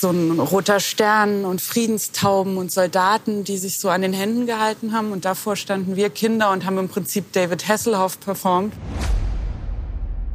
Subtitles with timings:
[0.00, 4.92] so ein roter Stern und Friedenstauben und Soldaten, die sich so an den Händen gehalten
[4.92, 5.12] haben.
[5.12, 8.74] Und davor standen wir Kinder und haben im Prinzip David Hasselhoff performt.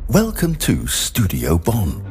[0.09, 2.01] Welcome to Studio Bonn.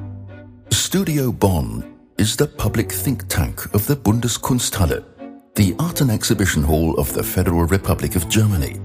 [0.73, 1.85] Studio Bonn
[2.17, 5.05] is the public think tank of the Bundeskunsthalle,
[5.57, 8.81] the art and exhibition hall of the Federal Republic of Germany.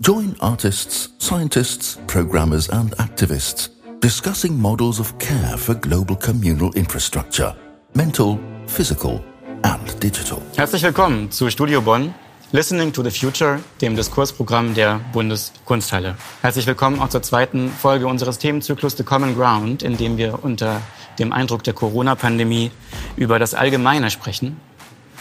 [0.00, 3.68] Join artists, scientists, programmers and activists
[4.02, 7.54] discussing models of care for global communal infrastructure,
[7.94, 9.20] mental, physical
[9.62, 10.40] and digital.
[10.56, 12.14] Herzlich willkommen zu Studio Bonn,
[12.50, 16.16] Listening to the Future, dem Diskursprogramm der Bundeskunsthalle.
[16.40, 20.80] Herzlich willkommen auch zur zweiten Folge unseres Themenzyklus The Common Ground, in dem wir unter
[21.18, 22.70] dem Eindruck der Corona-Pandemie
[23.16, 24.58] über das Allgemeine sprechen,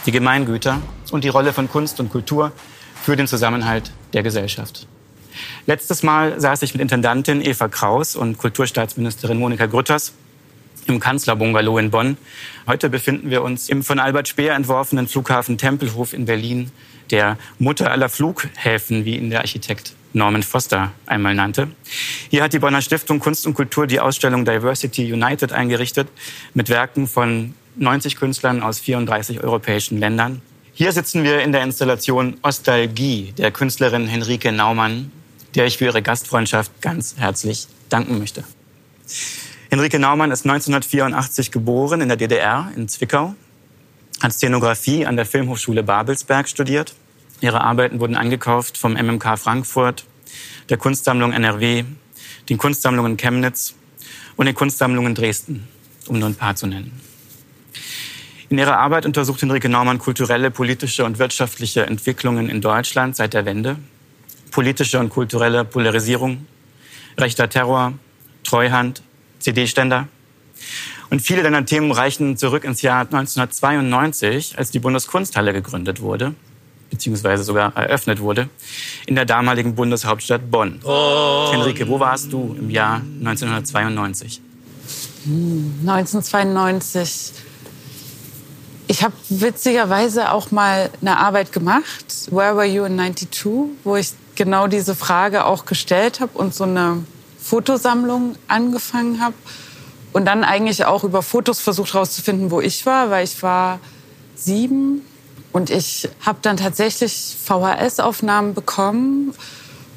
[0.05, 0.81] die Gemeingüter
[1.11, 2.53] und die Rolle von Kunst und Kultur
[3.01, 4.87] für den Zusammenhalt der Gesellschaft.
[5.65, 10.13] Letztes Mal saß ich mit Intendantin Eva Kraus und Kulturstaatsministerin Monika Grütters
[10.91, 12.17] im Kanzlerbungalow in Bonn.
[12.67, 16.71] Heute befinden wir uns im von Albert Speer entworfenen Flughafen Tempelhof in Berlin,
[17.09, 21.69] der Mutter aller Flughäfen, wie ihn der Architekt Norman Foster einmal nannte.
[22.29, 26.09] Hier hat die Bonner Stiftung Kunst und Kultur die Ausstellung Diversity United eingerichtet
[26.53, 30.41] mit Werken von 90 Künstlern aus 34 europäischen Ländern.
[30.73, 35.11] Hier sitzen wir in der Installation Ostalgie der Künstlerin Henrike Naumann,
[35.55, 38.43] der ich für ihre Gastfreundschaft ganz herzlich danken möchte.
[39.71, 43.35] Henrike Naumann ist 1984 geboren in der DDR in Zwickau,
[44.21, 46.93] hat Szenografie an der Filmhochschule Babelsberg studiert.
[47.39, 50.03] Ihre Arbeiten wurden angekauft vom MMK Frankfurt,
[50.67, 51.85] der Kunstsammlung NRW,
[52.49, 53.73] den Kunstsammlungen Chemnitz
[54.35, 55.69] und den Kunstsammlungen Dresden,
[56.09, 56.99] um nur ein paar zu nennen.
[58.49, 63.45] In ihrer Arbeit untersucht Henrike Naumann kulturelle, politische und wirtschaftliche Entwicklungen in Deutschland seit der
[63.45, 63.77] Wende
[64.51, 66.45] politische und kulturelle Polarisierung,
[67.17, 67.93] rechter Terror,
[68.43, 69.01] Treuhand,
[69.41, 70.07] CD-Ständer.
[71.09, 76.33] Und viele deiner Themen reichen zurück ins Jahr 1992, als die Bundeskunsthalle gegründet wurde,
[76.89, 78.47] beziehungsweise sogar eröffnet wurde,
[79.05, 80.79] in der damaligen Bundeshauptstadt Bonn.
[80.83, 81.49] Oh.
[81.51, 84.41] Henrike, wo warst du im Jahr 1992?
[85.25, 87.33] 1992.
[88.87, 94.13] Ich habe witzigerweise auch mal eine Arbeit gemacht, Where Were You in 92, wo ich
[94.35, 97.03] genau diese Frage auch gestellt habe und so eine
[97.41, 99.35] Fotosammlung angefangen habe
[100.13, 103.79] und dann eigentlich auch über Fotos versucht herauszufinden, wo ich war, weil ich war
[104.35, 105.05] sieben
[105.51, 109.33] und ich habe dann tatsächlich VHS-Aufnahmen bekommen.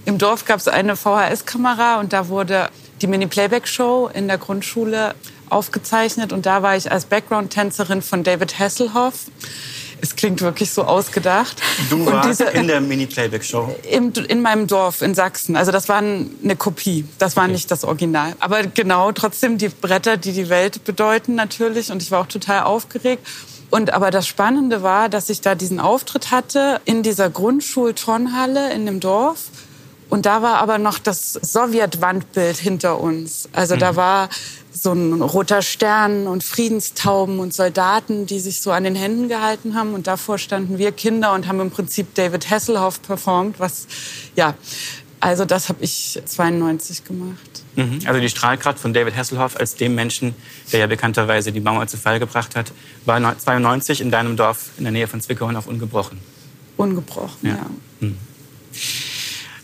[0.04, 5.14] Im Dorf gab es eine VHS-Kamera und da wurde die Mini-Playback-Show in der Grundschule
[5.50, 9.26] aufgezeichnet und da war ich als Background-Tänzerin von David Hasselhoff.
[10.04, 11.62] Es klingt wirklich so ausgedacht.
[11.88, 13.74] Du warst diese, in der Mini-Playback-Show?
[13.88, 15.56] In meinem Dorf in Sachsen.
[15.56, 17.52] Also das war eine Kopie, das war okay.
[17.52, 18.36] nicht das Original.
[18.38, 21.90] Aber genau, trotzdem die Bretter, die die Welt bedeuten natürlich.
[21.90, 23.26] Und ich war auch total aufgeregt.
[23.70, 28.84] Und aber das Spannende war, dass ich da diesen Auftritt hatte in dieser Grundschulturnhalle in
[28.84, 29.44] dem Dorf.
[30.10, 33.48] Und da war aber noch das Sowjetwandbild hinter uns.
[33.54, 33.78] Also mhm.
[33.78, 34.28] da war
[34.74, 39.74] so ein roter Stern und Friedenstauben und Soldaten, die sich so an den Händen gehalten
[39.76, 39.94] haben.
[39.94, 43.86] Und davor standen wir Kinder und haben im Prinzip David Hasselhoff performt, was,
[44.34, 44.54] ja,
[45.20, 47.62] also das habe ich 92 gemacht.
[47.76, 48.00] Mhm.
[48.04, 50.34] Also die Strahlkraft von David Hasselhoff als dem Menschen,
[50.72, 52.72] der ja bekannterweise die Mauer zu Fall gebracht hat,
[53.04, 56.18] war 92 in deinem Dorf in der Nähe von Zwickau noch ungebrochen.
[56.76, 57.54] Ungebrochen, ja.
[57.54, 57.66] ja.
[58.00, 58.18] Mhm.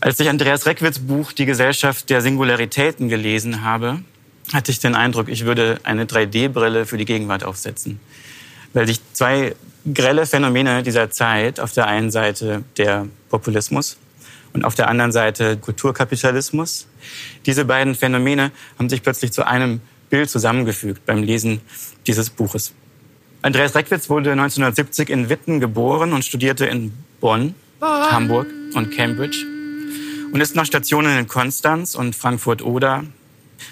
[0.00, 4.00] Als ich Andreas Reckwitz Buch Die Gesellschaft der Singularitäten gelesen habe,
[4.52, 8.00] hatte ich den Eindruck, ich würde eine 3D-Brille für die Gegenwart aufsetzen.
[8.72, 9.54] Weil sich zwei
[9.94, 13.96] grelle Phänomene dieser Zeit, auf der einen Seite der Populismus
[14.52, 16.86] und auf der anderen Seite Kulturkapitalismus,
[17.46, 19.80] diese beiden Phänomene haben sich plötzlich zu einem
[20.10, 21.60] Bild zusammengefügt beim Lesen
[22.06, 22.72] dieses Buches.
[23.42, 27.88] Andreas Reckwitz wurde 1970 in Witten geboren und studierte in Bonn, Bonn.
[28.10, 29.46] Hamburg und Cambridge
[30.32, 33.04] und ist nach Stationen in Konstanz und Frankfurt-Oder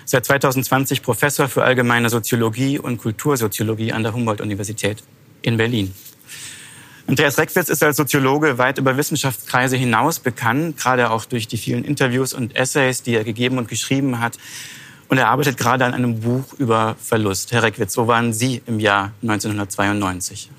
[0.05, 5.03] seit 2020 Professor für allgemeine Soziologie und Kultursoziologie an der Humboldt-Universität
[5.43, 5.95] in Berlin.
[7.09, 11.83] Andreas Reckwitz ist als Soziologe weit über Wissenschaftskreise hinaus bekannt, gerade auch durch die vielen
[11.83, 14.37] Interviews und Essays, die er gegeben und geschrieben hat.
[15.09, 17.53] Und er arbeitet gerade an einem Buch über Verlust.
[17.53, 20.51] Herr Reckwitz, wo waren Sie im Jahr 1992?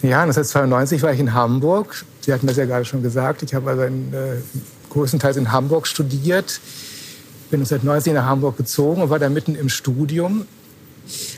[0.00, 2.06] Ja, 1992 war ich in Hamburg.
[2.20, 3.42] Sie hatten das ja gerade schon gesagt.
[3.42, 4.36] Ich habe also in, äh,
[4.88, 6.60] größtenteils in Hamburg studiert
[7.50, 10.46] bin 1990 nach Hamburg gezogen und war da mitten im Studium.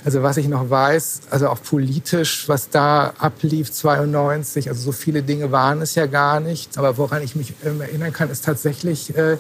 [0.04, 5.22] Also was ich noch weiß, also auch politisch, was da ablief 92, also so viele
[5.22, 6.76] Dinge waren es ja gar nicht.
[6.76, 9.38] Aber woran ich mich erinnern kann, ist tatsächlich, äh,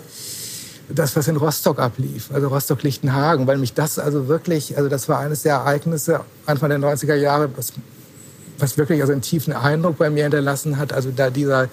[0.88, 5.20] das, was in Rostock ablief, also Rostock-Lichtenhagen, weil mich das also wirklich, also das war
[5.20, 7.72] eines der Ereignisse Anfang der 90er Jahre, was,
[8.58, 10.92] was wirklich also einen tiefen Eindruck bei mir hinterlassen hat.
[10.92, 11.68] Also da dieser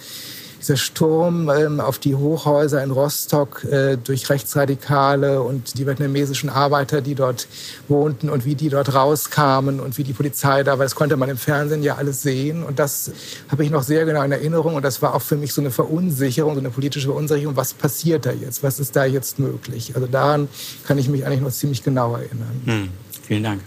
[0.59, 7.01] dieser Sturm ähm, auf die Hochhäuser in Rostock äh, durch Rechtsradikale und die vietnamesischen Arbeiter,
[7.01, 7.47] die dort
[7.87, 11.29] wohnten und wie die dort rauskamen und wie die Polizei da war, das konnte man
[11.29, 12.63] im Fernsehen ja alles sehen.
[12.63, 13.11] Und das
[13.49, 14.75] habe ich noch sehr genau in Erinnerung.
[14.75, 17.55] Und das war auch für mich so eine Verunsicherung, so eine politische Verunsicherung.
[17.55, 18.63] Was passiert da jetzt?
[18.63, 19.93] Was ist da jetzt möglich?
[19.95, 20.49] Also daran
[20.85, 22.61] kann ich mich eigentlich noch ziemlich genau erinnern.
[22.65, 22.89] Hm,
[23.23, 23.61] vielen Dank.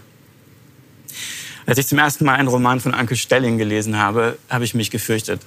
[1.65, 4.91] Als ich zum ersten Mal einen Roman von Anke Stelling gelesen habe, habe ich mich
[4.91, 5.39] gefürchtet.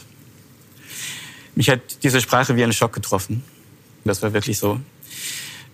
[1.56, 3.42] Mich hat diese Sprache wie ein Schock getroffen.
[4.04, 4.78] Das war wirklich so.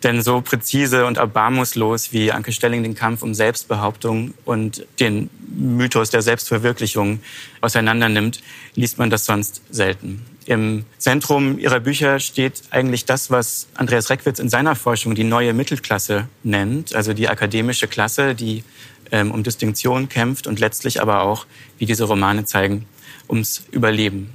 [0.05, 6.11] Denn so präzise und erbarmungslos wie Anke Stelling den Kampf um Selbstbehauptung und den Mythos
[6.11, 7.21] der Selbstverwirklichung
[7.61, 8.43] auseinandernimmt,
[8.75, 10.25] liest man das sonst selten.
[10.47, 15.53] Im Zentrum ihrer Bücher steht eigentlich das, was Andreas Reckwitz in seiner Forschung die neue
[15.53, 18.65] Mittelklasse nennt, also die akademische Klasse, die
[19.13, 21.47] ähm, um Distinktion kämpft und letztlich aber auch,
[21.79, 22.87] wie diese Romane zeigen,
[23.29, 24.33] ums Überleben.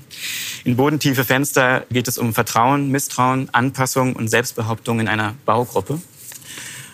[0.68, 6.02] In bodentiefe Fenster geht es um Vertrauen, Misstrauen, Anpassung und Selbstbehauptung in einer Baugruppe.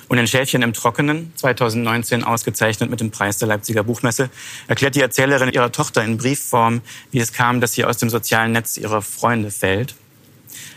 [0.08, 4.30] Und in Schäfchen im Trockenen, 2019 ausgezeichnet mit dem Preis der Leipziger Buchmesse,
[4.68, 8.52] erklärt die Erzählerin ihrer Tochter in Briefform, wie es kam, dass sie aus dem sozialen
[8.52, 9.96] Netz ihrer Freunde fällt,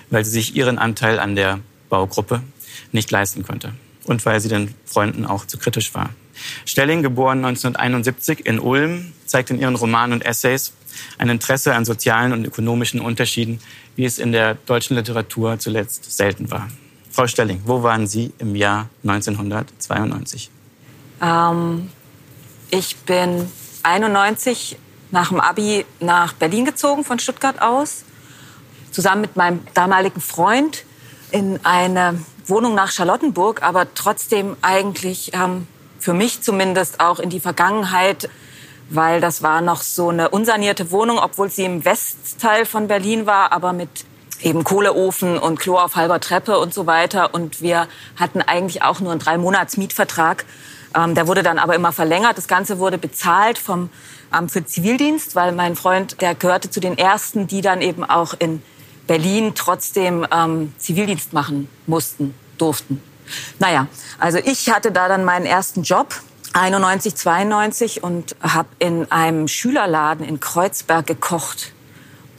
[0.09, 1.61] weil sie sich ihren Anteil an der
[1.91, 2.43] Baugruppe
[2.93, 6.15] nicht leisten konnte und weil sie den Freunden auch zu kritisch war.
[6.65, 10.73] Stelling, geboren 1971 in Ulm, zeigt in ihren Romanen und Essays,
[11.19, 13.61] ein Interesse an sozialen und ökonomischen Unterschieden,
[13.97, 16.69] wie es in der deutschen Literatur zuletzt selten war.
[17.11, 20.51] Frau Stelling, wo waren Sie im Jahr 1992?
[21.23, 21.91] Ähm,
[22.71, 23.49] ich bin
[23.83, 24.77] 91
[25.11, 28.05] nach dem Abi nach Berlin gezogen von Stuttgart aus,
[28.91, 30.85] zusammen mit meinem damaligen Freund
[31.31, 35.67] in eine Wohnung nach Charlottenburg, aber trotzdem eigentlich ähm,
[35.99, 38.29] für mich zumindest auch in die Vergangenheit
[38.89, 43.53] weil das war noch so eine unsanierte Wohnung, obwohl sie im Westteil von Berlin war,
[43.53, 43.89] aber mit
[44.43, 47.35] eben Kohleofen und Klo auf halber Treppe und so weiter.
[47.35, 50.45] Und wir hatten eigentlich auch nur einen drei Monats Mietvertrag.
[50.95, 52.37] Ähm, der wurde dann aber immer verlängert.
[52.37, 53.91] Das Ganze wurde bezahlt vom
[54.31, 58.35] Amt für Zivildienst, weil mein Freund, der gehörte zu den ersten, die dann eben auch
[58.39, 58.63] in
[59.07, 63.01] Berlin trotzdem ähm, Zivildienst machen mussten, durften.
[63.59, 63.87] Naja,
[64.19, 66.15] also ich hatte da dann meinen ersten Job
[66.57, 71.73] 91, 92 und habe in einem Schülerladen in Kreuzberg gekocht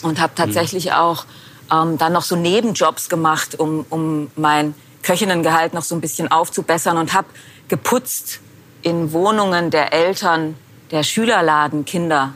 [0.02, 0.92] und habe tatsächlich mhm.
[0.94, 1.26] auch
[1.72, 4.74] ähm, dann noch so Nebenjobs gemacht, um, um mein
[5.04, 7.28] Köchinnengehalt noch so ein bisschen aufzubessern und habe
[7.68, 8.40] geputzt
[8.82, 10.56] in Wohnungen der Eltern
[10.90, 12.34] der Schülerladenkinder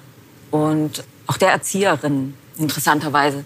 [0.51, 3.43] und auch der Erzieherinnen, interessanterweise.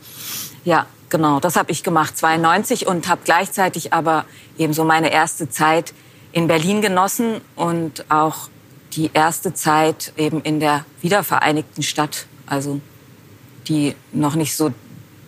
[0.66, 4.26] Ja, genau, das habe ich gemacht, 92 und habe gleichzeitig aber
[4.58, 5.94] eben so meine erste Zeit
[6.36, 8.50] in Berlin genossen und auch
[8.92, 12.82] die erste Zeit eben in der wiedervereinigten Stadt, also
[13.70, 14.74] die noch nicht so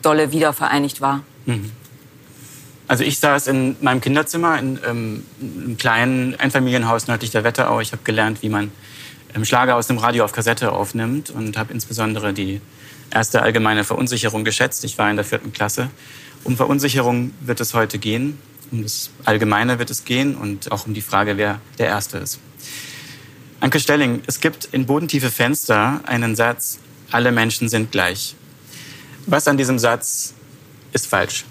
[0.02, 1.24] dolle wiedervereinigt war.
[1.46, 1.72] Mhm.
[2.90, 7.80] Also ich saß in meinem Kinderzimmer in ähm, einem kleinen Einfamilienhaus nördlich der Wetterau.
[7.80, 8.72] Ich habe gelernt, wie man
[9.34, 12.60] ähm, Schlager aus dem Radio auf Kassette aufnimmt und habe insbesondere die
[13.12, 14.84] erste allgemeine Verunsicherung geschätzt.
[14.84, 15.90] Ich war in der vierten Klasse.
[16.44, 18.38] Um Verunsicherung wird es heute gehen
[18.72, 22.40] um das Allgemeine wird es gehen und auch um die Frage, wer der Erste ist.
[23.60, 26.80] Anke Stelling, es gibt in bodentiefe Fenster einen Satz,
[27.12, 28.36] alle Menschen sind gleich.
[29.26, 30.34] Was an diesem Satz
[30.94, 31.46] ist falsch?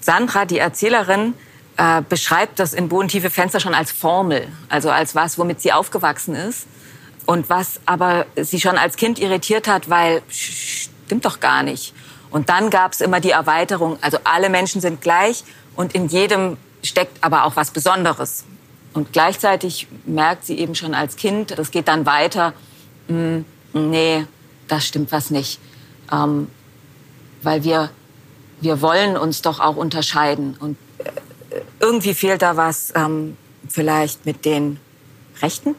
[0.00, 1.34] Sandra, die Erzählerin,
[1.76, 6.34] äh, beschreibt das in bodentiefe Fenster schon als Formel, also als was, womit sie aufgewachsen
[6.34, 6.66] ist.
[7.26, 11.94] Und was aber sie schon als Kind irritiert hat, weil stimmt doch gar nicht.
[12.34, 15.44] Und dann gab es immer die Erweiterung, also alle Menschen sind gleich
[15.76, 18.42] und in jedem steckt aber auch was Besonderes.
[18.92, 22.52] Und gleichzeitig merkt sie eben schon als Kind, das geht dann weiter,
[23.06, 24.26] mh, hm, nee,
[24.66, 25.60] das stimmt was nicht.
[26.10, 26.48] Ähm,
[27.42, 27.90] weil wir,
[28.60, 30.56] wir wollen uns doch auch unterscheiden.
[30.58, 33.36] Und äh, irgendwie fehlt da was ähm,
[33.68, 34.80] vielleicht mit den
[35.40, 35.76] Rechten.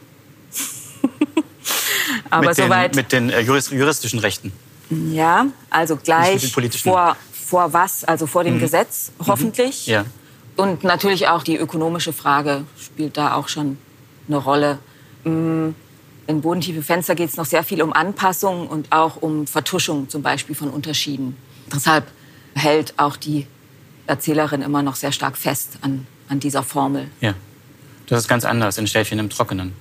[2.30, 2.94] aber mit den, soweit.
[2.96, 4.54] Mit den äh, juristischen Rechten.
[4.90, 6.52] Ja, also gleich
[6.82, 8.04] vor, vor was?
[8.04, 8.60] Also vor dem mhm.
[8.60, 9.26] Gesetz, mhm.
[9.26, 9.86] hoffentlich.
[9.86, 9.92] Mhm.
[9.92, 10.04] Ja.
[10.56, 13.78] Und natürlich auch die ökonomische Frage spielt da auch schon
[14.26, 14.78] eine Rolle.
[15.24, 15.70] Mm,
[16.26, 20.22] in bodentiefe Fenster geht es noch sehr viel um Anpassung und auch um Vertuschung zum
[20.22, 21.36] Beispiel von Unterschieden.
[21.72, 22.06] Deshalb
[22.54, 23.46] hält auch die
[24.06, 27.08] Erzählerin immer noch sehr stark fest an, an dieser Formel.
[27.20, 27.34] Ja,
[28.06, 29.72] das ist ganz anders in Städtchen im Trockenen.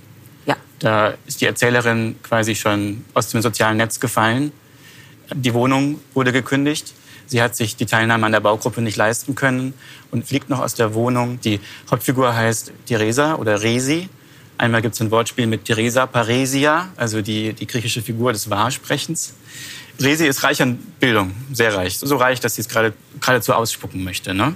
[0.46, 0.58] Ja.
[0.80, 4.52] Da ist die Erzählerin quasi schon aus dem sozialen Netz gefallen
[5.34, 6.94] die Wohnung wurde gekündigt.
[7.27, 9.74] Sie hat sich die Teilnahme an der Baugruppe nicht leisten können
[10.12, 11.39] und fliegt noch aus der Wohnung.
[11.41, 14.10] Die Hauptfigur heißt Theresa oder Resi.
[14.58, 19.34] Einmal gibt es ein Wortspiel mit Theresa Paresia, also die, die griechische Figur des Wahrsprechens.
[20.00, 21.98] Resi ist reich an Bildung, sehr reich.
[22.00, 24.34] So reich, dass sie es gerade geradezu ausspucken möchte.
[24.34, 24.55] Ne?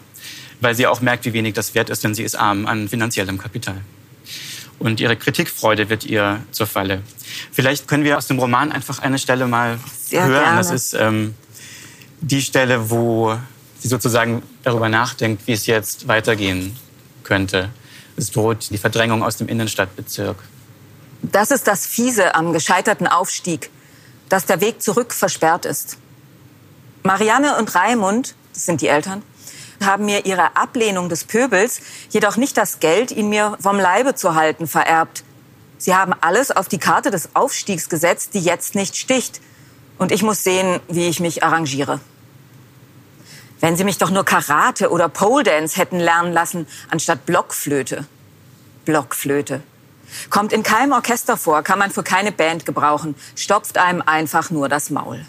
[0.61, 3.37] Weil sie auch merkt, wie wenig das wert ist, denn sie ist arm an finanziellem
[3.37, 3.81] Kapital.
[4.79, 7.01] Und ihre Kritikfreude wird ihr zur Falle.
[7.51, 10.43] Vielleicht können wir aus dem Roman einfach eine Stelle mal sehr hören.
[10.43, 10.57] Gerne.
[10.57, 11.35] Das ist ähm,
[12.21, 13.37] die Stelle, wo
[13.79, 16.77] sie sozusagen darüber nachdenkt, wie es jetzt weitergehen
[17.23, 17.69] könnte.
[18.15, 20.37] Es droht die Verdrängung aus dem Innenstadtbezirk.
[21.21, 23.69] Das ist das Fiese am gescheiterten Aufstieg
[24.29, 25.97] dass der Weg zurück versperrt ist.
[27.03, 29.23] Marianne und Raimund, das sind die Eltern,
[29.85, 34.35] haben mir ihre Ablehnung des Pöbels, jedoch nicht das Geld, ihn mir vom Leibe zu
[34.35, 35.23] halten, vererbt.
[35.77, 39.39] Sie haben alles auf die Karte des Aufstiegs gesetzt, die jetzt nicht sticht.
[39.97, 41.99] Und ich muss sehen, wie ich mich arrangiere.
[43.61, 48.05] Wenn Sie mich doch nur Karate oder Pole Dance hätten lernen lassen, anstatt Blockflöte.
[48.85, 49.61] Blockflöte.
[50.29, 54.69] Kommt in keinem Orchester vor, kann man für keine Band gebrauchen, stopft einem einfach nur
[54.69, 55.25] das Maul.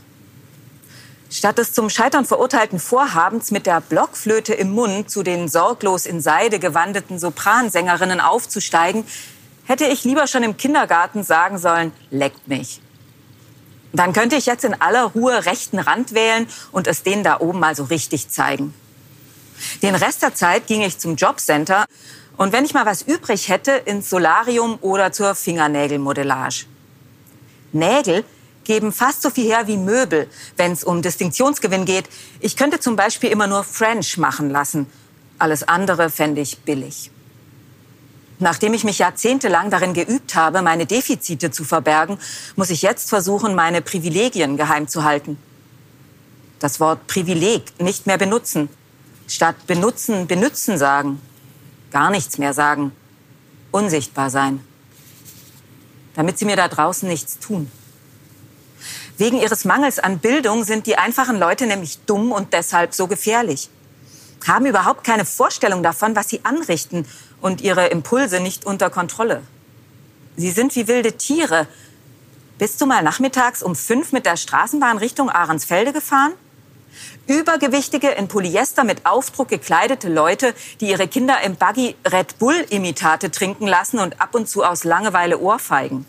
[1.30, 6.20] Statt des zum Scheitern verurteilten Vorhabens, mit der Blockflöte im Mund zu den sorglos in
[6.20, 9.04] Seide gewandeten Sopransängerinnen aufzusteigen,
[9.64, 12.80] hätte ich lieber schon im Kindergarten sagen sollen, leckt mich.
[13.92, 17.60] Dann könnte ich jetzt in aller Ruhe rechten Rand wählen und es denen da oben
[17.60, 18.74] mal so richtig zeigen.
[19.82, 21.86] Den Rest der Zeit ging ich zum Jobcenter
[22.38, 26.64] und wenn ich mal was übrig hätte, ins Solarium oder zur Fingernägelmodellage.
[27.72, 28.24] Nägel
[28.70, 32.08] geben fast so viel her wie Möbel, wenn es um Distinktionsgewinn geht.
[32.38, 34.86] Ich könnte zum Beispiel immer nur French machen lassen.
[35.38, 37.10] Alles andere fände ich billig.
[38.38, 42.16] Nachdem ich mich jahrzehntelang darin geübt habe, meine Defizite zu verbergen,
[42.54, 45.36] muss ich jetzt versuchen, meine Privilegien geheim zu halten.
[46.60, 48.68] Das Wort Privileg nicht mehr benutzen.
[49.26, 51.20] Statt benutzen, benützen sagen
[51.90, 52.92] gar nichts mehr sagen,
[53.72, 54.60] unsichtbar sein,
[56.14, 57.68] damit sie mir da draußen nichts tun.
[59.20, 63.68] Wegen ihres Mangels an Bildung sind die einfachen Leute nämlich dumm und deshalb so gefährlich.
[64.48, 67.06] Haben überhaupt keine Vorstellung davon, was sie anrichten
[67.42, 69.42] und ihre Impulse nicht unter Kontrolle.
[70.38, 71.66] Sie sind wie wilde Tiere.
[72.56, 76.32] Bist du mal nachmittags um fünf mit der Straßenbahn Richtung Ahrensfelde gefahren?
[77.26, 83.66] Übergewichtige, in Polyester mit Aufdruck gekleidete Leute, die ihre Kinder im Buggy Red Bull-Imitate trinken
[83.66, 86.06] lassen und ab und zu aus Langeweile Ohrfeigen.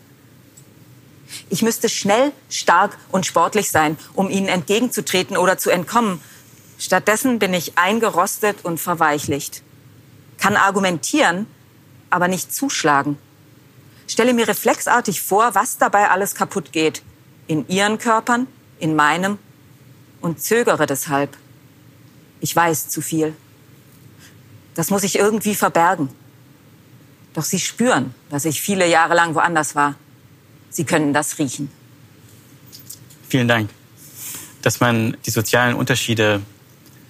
[1.48, 6.20] Ich müsste schnell, stark und sportlich sein, um ihnen entgegenzutreten oder zu entkommen.
[6.78, 9.62] Stattdessen bin ich eingerostet und verweichlicht.
[10.38, 11.46] Kann argumentieren,
[12.10, 13.18] aber nicht zuschlagen.
[14.06, 17.02] Stelle mir reflexartig vor, was dabei alles kaputt geht.
[17.46, 18.46] In ihren Körpern,
[18.78, 19.38] in meinem
[20.20, 21.36] und zögere deshalb.
[22.40, 23.34] Ich weiß zu viel.
[24.74, 26.08] Das muss ich irgendwie verbergen.
[27.34, 29.94] Doch sie spüren, dass ich viele Jahre lang woanders war.
[30.72, 31.70] Sie können das riechen.
[33.28, 33.70] Vielen Dank.
[34.62, 36.40] Dass man die sozialen Unterschiede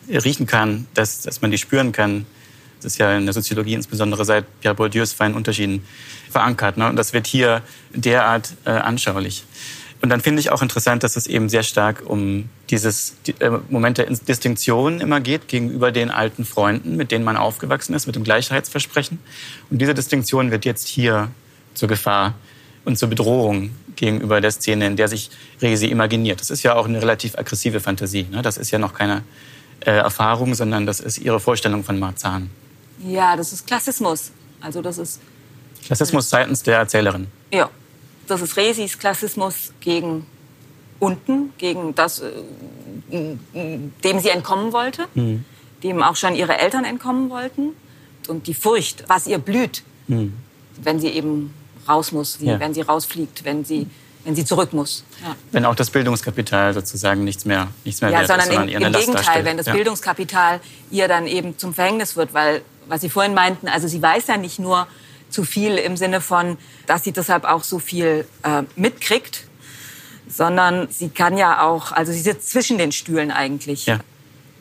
[0.09, 2.27] riechen kann, dass, dass man die spüren kann,
[2.83, 5.85] das ist ja in der Soziologie insbesondere seit Pierre Bourdieus feinen Unterschieden
[6.29, 6.77] verankert.
[6.77, 6.89] Ne?
[6.89, 7.63] Und das wird hier
[7.95, 9.45] derart äh, anschaulich.
[10.01, 13.99] Und dann finde ich auch interessant, dass es eben sehr stark um dieses äh, Moment
[13.99, 18.25] der Distinktion immer geht gegenüber den alten Freunden, mit denen man aufgewachsen ist, mit dem
[18.25, 19.21] Gleichheitsversprechen.
[19.71, 21.31] Und diese Distinktion wird jetzt hier
[21.75, 22.35] zur Gefahr
[22.85, 26.41] und zur Bedrohung gegenüber der Szene, in der sich Resi imaginiert.
[26.41, 28.27] Das ist ja auch eine relativ aggressive Fantasie.
[28.31, 28.43] Ne?
[28.43, 29.23] Das ist ja noch keine
[29.81, 32.51] äh, Erfahrung, sondern das ist ihre Vorstellung von Marzahn.
[33.07, 34.33] Ja, das ist Klassismus.
[34.61, 35.21] Also das ist
[35.85, 37.27] Klassismus seitens der Erzählerin.
[37.53, 37.69] Ja,
[38.29, 40.27] das ist Resis Klassismus gegen
[41.01, 42.31] unten, gegen das, äh,
[43.11, 45.45] dem sie entkommen wollte, mhm.
[45.83, 47.71] dem auch schon ihre Eltern entkommen wollten.
[48.29, 50.35] Und die Furcht, was ihr blüht, mhm.
[50.81, 51.53] wenn sie eben
[51.89, 52.61] raus muss, wie, ja.
[52.61, 53.89] wenn sie rausfliegt, wenn sie,
[54.25, 55.05] wenn sie zurück muss.
[55.23, 55.35] Ja.
[55.51, 58.83] Wenn auch das Bildungskapital sozusagen nichts mehr, nichts mehr ja, wert sondern ist, sondern im,
[58.83, 59.75] im Gegenteil, wenn das ja.
[59.75, 60.61] Bildungskapital
[60.91, 64.37] ihr dann eben zum Verhängnis wird, weil, was Sie vorhin meinten, also sie weiß ja
[64.37, 64.87] nicht nur,
[65.33, 69.45] zu viel im Sinne von, dass sie deshalb auch so viel äh, mitkriegt,
[70.29, 73.87] sondern sie kann ja auch, also sie sitzt zwischen den Stühlen eigentlich.
[73.87, 73.99] Ja.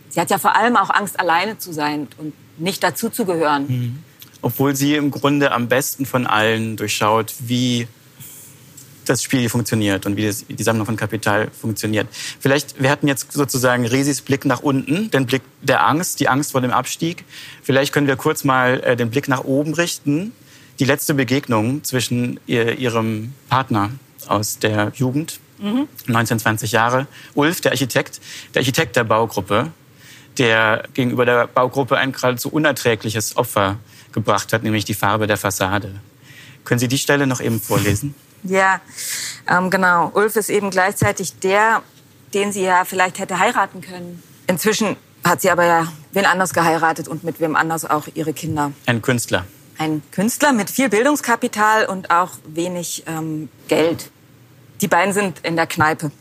[0.10, 3.68] Sie hat ja vor allem auch Angst, alleine zu sein und nicht dazuzugehören.
[3.68, 4.04] Mhm.
[4.42, 7.88] Obwohl sie im Grunde am besten von allen durchschaut, wie
[9.06, 12.08] das Spiel funktioniert und wie das, die Sammlung von Kapital funktioniert.
[12.40, 16.52] Vielleicht, wir hatten jetzt sozusagen Resis Blick nach unten, den Blick der Angst, die Angst
[16.52, 17.26] vor dem Abstieg.
[17.64, 20.34] Vielleicht können wir kurz mal äh, den Blick nach oben richten
[20.82, 23.92] die letzte Begegnung zwischen ihr, ihrem Partner
[24.28, 25.88] aus der Jugend, mhm.
[26.08, 27.06] 19, 20 Jahre.
[27.36, 28.20] Ulf, der Architekt,
[28.56, 29.72] der Architekt der Baugruppe,
[30.40, 33.78] der gegenüber der Baugruppe ein geradezu unerträgliches Opfer
[34.12, 36.00] gebracht hat, nämlich die Farbe der Fassade.
[36.64, 38.16] Können Sie die Stelle noch eben vorlesen?
[38.44, 38.82] Ja,
[39.48, 40.10] ähm, genau.
[40.16, 41.84] Ulf ist eben gleichzeitig der,
[42.34, 44.24] den sie ja vielleicht hätte heiraten können.
[44.48, 48.72] Inzwischen hat sie aber ja wen anders geheiratet und mit wem anders auch ihre Kinder.
[48.88, 49.46] Ein Künstler.
[49.78, 54.10] Ein Künstler mit viel Bildungskapital und auch wenig ähm, Geld.
[54.82, 56.12] Die beiden sind in der Kneipe.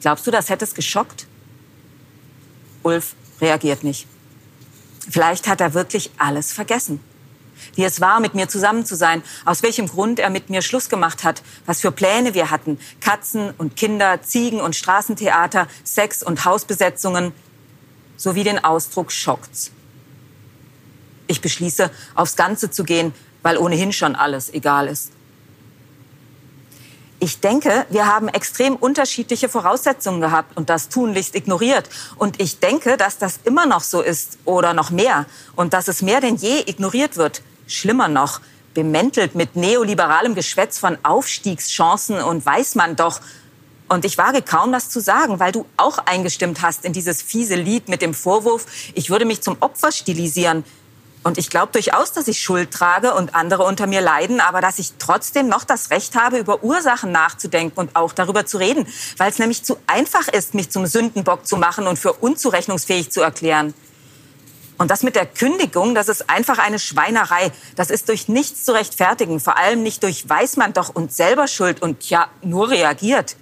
[0.00, 1.26] Glaubst du, das hätte es geschockt?
[2.82, 4.06] Ulf reagiert nicht.
[5.10, 7.00] Vielleicht hat er wirklich alles vergessen
[7.74, 10.88] wie es war, mit mir zusammen zu sein, aus welchem Grund er mit mir Schluss
[10.88, 16.44] gemacht hat, was für Pläne wir hatten, Katzen und Kinder, Ziegen und Straßentheater, Sex und
[16.44, 17.32] Hausbesetzungen,
[18.16, 19.70] sowie den Ausdruck schockt's.
[21.26, 25.12] Ich beschließe, aufs Ganze zu gehen, weil ohnehin schon alles egal ist.
[27.22, 31.90] Ich denke, wir haben extrem unterschiedliche Voraussetzungen gehabt und das tunlichst ignoriert.
[32.16, 36.00] Und ich denke, dass das immer noch so ist oder noch mehr und dass es
[36.00, 37.42] mehr denn je ignoriert wird.
[37.66, 38.40] Schlimmer noch,
[38.72, 43.20] bemäntelt mit neoliberalem Geschwätz von Aufstiegschancen und weiß man doch.
[43.90, 47.56] Und ich wage kaum das zu sagen, weil du auch eingestimmt hast in dieses fiese
[47.56, 50.64] Lied mit dem Vorwurf, ich würde mich zum Opfer stilisieren.
[51.22, 54.78] Und ich glaube durchaus, dass ich Schuld trage und andere unter mir leiden, aber dass
[54.78, 58.86] ich trotzdem noch das Recht habe, über Ursachen nachzudenken und auch darüber zu reden,
[59.18, 63.20] weil es nämlich zu einfach ist, mich zum Sündenbock zu machen und für unzurechnungsfähig zu
[63.20, 63.74] erklären.
[64.78, 67.52] Und das mit der Kündigung, das ist einfach eine Schweinerei.
[67.76, 71.48] Das ist durch nichts zu rechtfertigen, vor allem nicht durch weiß man doch und selber
[71.48, 73.36] schuld und ja, nur reagiert.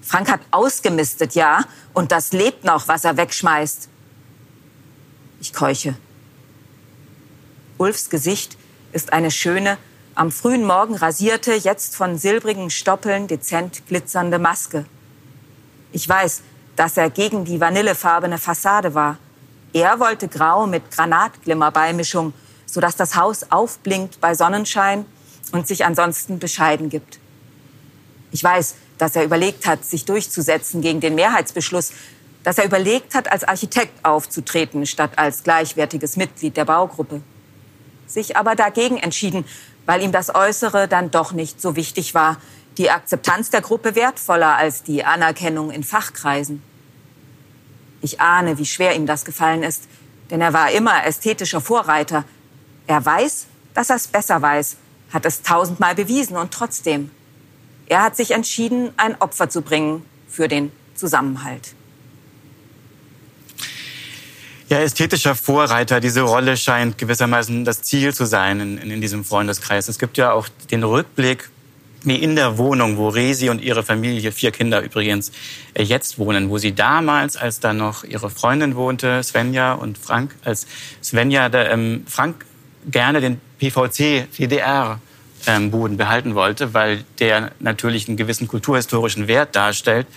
[0.00, 3.90] Frank hat ausgemistet, ja, und das lebt noch, was er wegschmeißt.
[5.42, 5.94] Ich keuche.
[7.78, 8.56] Ulfs Gesicht
[8.92, 9.76] ist eine schöne,
[10.14, 14.86] am frühen Morgen rasierte, jetzt von silbrigen Stoppeln dezent glitzernde Maske.
[15.92, 16.40] Ich weiß,
[16.74, 19.18] dass er gegen die vanillefarbene Fassade war.
[19.74, 22.32] Er wollte Grau mit Granatglimmerbeimischung,
[22.64, 25.04] sodass das Haus aufblinkt bei Sonnenschein
[25.52, 27.18] und sich ansonsten bescheiden gibt.
[28.32, 31.92] Ich weiß, dass er überlegt hat, sich durchzusetzen gegen den Mehrheitsbeschluss,
[32.42, 37.20] dass er überlegt hat, als Architekt aufzutreten, statt als gleichwertiges Mitglied der Baugruppe.
[38.06, 39.44] Sich aber dagegen entschieden,
[39.84, 42.38] weil ihm das Äußere dann doch nicht so wichtig war,
[42.78, 46.62] die Akzeptanz der Gruppe wertvoller als die Anerkennung in Fachkreisen.
[48.02, 49.84] Ich ahne, wie schwer ihm das gefallen ist,
[50.30, 52.24] denn er war immer ästhetischer Vorreiter.
[52.86, 54.76] Er weiß, dass er es besser weiß,
[55.12, 57.10] hat es tausendmal bewiesen und trotzdem.
[57.86, 61.74] Er hat sich entschieden, ein Opfer zu bringen für den Zusammenhalt.
[64.68, 69.86] Ja, ästhetischer Vorreiter, diese Rolle scheint gewissermaßen das Ziel zu sein in, in, diesem Freundeskreis.
[69.86, 71.50] Es gibt ja auch den Rückblick
[72.02, 75.30] wie in der Wohnung, wo Resi und ihre Familie, vier Kinder übrigens,
[75.74, 80.34] äh, jetzt wohnen, wo sie damals, als da noch ihre Freundin wohnte, Svenja und Frank,
[80.44, 80.66] als
[81.00, 82.44] Svenja der, ähm, Frank
[82.90, 85.00] gerne den PVC, DDR,
[85.46, 90.08] ähm, Boden behalten wollte, weil der natürlich einen gewissen kulturhistorischen Wert darstellt,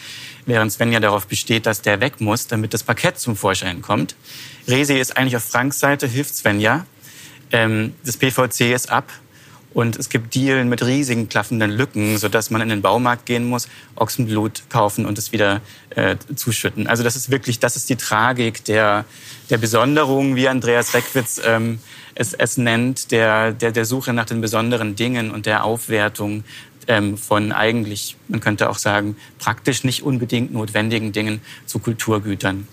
[0.49, 4.15] während Svenja darauf besteht, dass der weg muss, damit das Parkett zum Vorschein kommt.
[4.67, 6.85] Resi ist eigentlich auf Franks Seite, hilft Svenja.
[7.51, 9.11] Ähm, das PVC ist ab
[9.73, 13.67] und es gibt Dielen mit riesigen klaffenden Lücken, sodass man in den Baumarkt gehen muss,
[13.95, 16.87] Ochsenblut kaufen und es wieder äh, zuschütten.
[16.87, 19.05] Also das ist wirklich, das ist die Tragik der,
[19.49, 21.79] der Besonderung, wie Andreas Reckwitz ähm,
[22.15, 26.43] es, es nennt, der, der, der Suche nach den besonderen Dingen und der Aufwertung
[26.87, 32.67] ähm, von eigentlich, man könnte auch sagen, praktisch nicht unbedingt notwendigen Dingen zu Kulturgütern.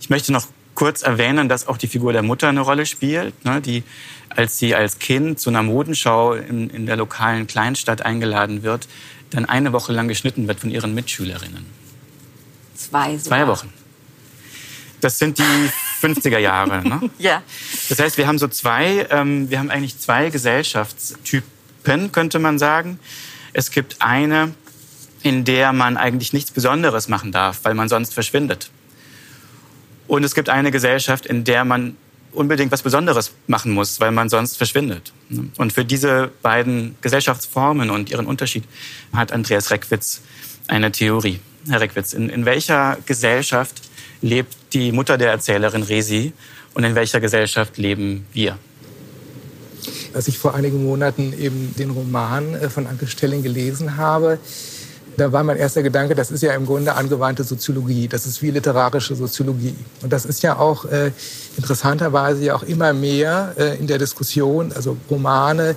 [0.00, 3.60] Ich möchte noch kurz erwähnen, dass auch die Figur der Mutter eine Rolle spielt, ne,
[3.60, 3.82] die
[4.30, 8.88] als sie als Kind zu einer Modenschau in, in der lokalen Kleinstadt eingeladen wird,
[9.30, 11.66] dann eine Woche lang geschnitten wird von ihren Mitschülerinnen.
[12.74, 13.18] Zwei.
[13.18, 13.38] Sogar.
[13.38, 13.72] Zwei Wochen.
[15.00, 15.42] Das sind die
[16.02, 16.86] 50er Jahre.
[16.86, 17.10] Ne?
[17.18, 17.42] ja.
[17.88, 22.98] Das heißt, wir haben so zwei, ähm, wir haben eigentlich zwei Gesellschaftstypen, könnte man sagen.
[23.52, 24.54] Es gibt eine,
[25.22, 28.70] in der man eigentlich nichts Besonderes machen darf, weil man sonst verschwindet.
[30.10, 31.96] Und es gibt eine Gesellschaft, in der man
[32.32, 35.12] unbedingt was Besonderes machen muss, weil man sonst verschwindet.
[35.56, 38.64] Und für diese beiden Gesellschaftsformen und ihren Unterschied
[39.12, 40.22] hat Andreas Reckwitz
[40.66, 41.38] eine Theorie.
[41.68, 43.82] Herr Reckwitz, in, in welcher Gesellschaft
[44.20, 46.32] lebt die Mutter der Erzählerin Resi
[46.74, 48.58] und in welcher Gesellschaft leben wir?
[50.12, 54.40] Als ich vor einigen Monaten eben den Roman äh, von Anke Stelling gelesen habe,
[55.16, 58.08] da war mein erster Gedanke, das ist ja im Grunde angewandte Soziologie.
[58.08, 59.74] Das ist wie literarische Soziologie.
[60.02, 61.12] Und das ist ja auch äh,
[61.56, 65.76] interessanterweise ja auch immer mehr äh, in der Diskussion, also Romane,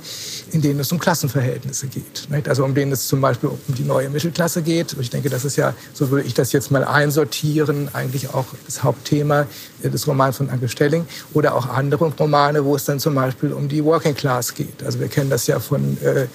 [0.54, 2.28] in denen es um Klassenverhältnisse geht.
[2.30, 2.48] Nicht?
[2.48, 4.96] Also um denen es zum Beispiel um die neue Mittelklasse geht.
[5.00, 8.84] Ich denke, das ist ja, so würde ich das jetzt mal einsortieren, eigentlich auch das
[8.84, 9.48] Hauptthema
[9.82, 11.06] äh, des Romans von Anke Stelling.
[11.34, 14.84] Oder auch andere Romane, wo es dann zum Beispiel um die Working Class geht.
[14.84, 16.28] Also wir kennen das ja von äh,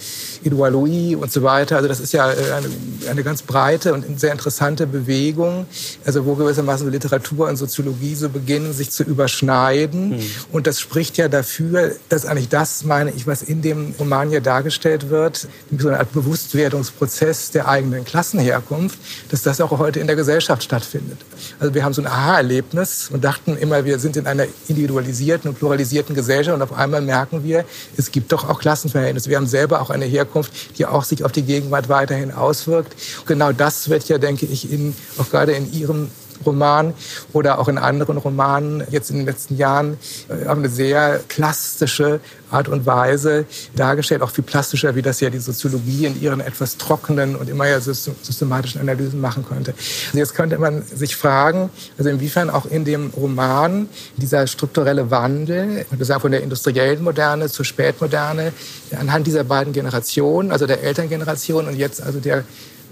[0.44, 1.76] Edouard Louis und so weiter.
[1.76, 2.68] Also das ist ja äh, eine,
[3.08, 5.66] eine ganz breite und sehr interessante Bewegung,
[6.04, 10.10] also wo gewissermaßen Literatur und Soziologie so beginnen, sich zu überschneiden.
[10.10, 10.30] Mhm.
[10.50, 14.40] Und das spricht ja dafür, dass eigentlich das, meine ich, was in dem Roman hier
[14.40, 18.98] dargestellt wird, so eine Art Bewusstwerdungsprozess der eigenen Klassenherkunft,
[19.30, 21.18] dass das auch heute in der Gesellschaft stattfindet.
[21.60, 25.58] Also wir haben so ein Aha-Erlebnis und dachten immer, wir sind in einer individualisierten und
[25.58, 27.64] pluralisierten Gesellschaft und auf einmal merken wir,
[27.96, 29.30] es gibt doch auch Klassenverhältnisse.
[29.30, 32.94] Wir haben selber auch eine Herkunft, die auch sich auf die Gegenwart weiterhin auswirkt.
[33.26, 36.10] Genau das wird ja, denke ich, in, auch gerade in Ihrem
[36.44, 36.94] Roman
[37.32, 39.98] oder auch in anderen Romanen jetzt in den letzten Jahren
[40.28, 42.20] äh, auf eine sehr plastische
[42.50, 43.44] Art und Weise
[43.76, 47.68] dargestellt, auch viel plastischer, wie das ja die Soziologie in ihren etwas trockenen und immer
[47.68, 49.74] ja systematischen Analysen machen könnte.
[50.06, 55.84] Also jetzt könnte man sich fragen, also inwiefern auch in dem Roman dieser strukturelle Wandel,
[56.00, 58.52] sagen von der industriellen Moderne zur Spätmoderne,
[58.98, 62.44] anhand dieser beiden Generationen, also der Elterngeneration und jetzt also der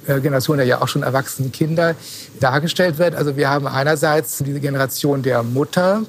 [0.06, 1.94] Generation der ja auch schon erwachsenen Kinder
[2.40, 3.14] dargestellt wird.
[3.14, 6.02] Also wir haben einerseits diese Generation der Mutter.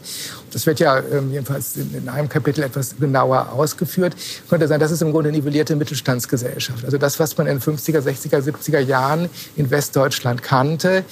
[0.51, 4.15] Das wird ja ähm, jedenfalls in einem Kapitel etwas genauer ausgeführt.
[4.49, 6.85] Könnte sein, das ist im Grunde nivellierte Mittelstandsgesellschaft.
[6.85, 11.03] Also das, was man in 50er, 60er, 70er Jahren in Westdeutschland kannte.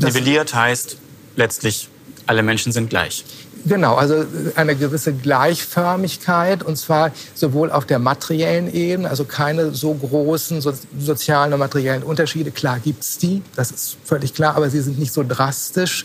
[0.00, 0.96] Nivelliert heißt
[1.36, 1.88] letztlich,
[2.26, 3.24] alle Menschen sind gleich.
[3.66, 4.24] Genau, also
[4.54, 10.72] eine gewisse Gleichförmigkeit und zwar sowohl auf der materiellen Ebene, also keine so großen so,
[10.98, 12.52] sozialen und materiellen Unterschiede.
[12.52, 16.04] Klar gibt's die, das ist völlig klar, aber sie sind nicht so drastisch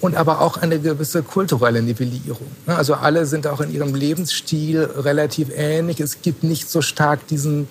[0.00, 2.46] und aber auch eine gewisse kulturelle Nivellierung.
[2.66, 5.98] Also alle sind auch in ihrem Lebensstil relativ ähnlich.
[5.98, 7.66] Es gibt nicht so stark diesen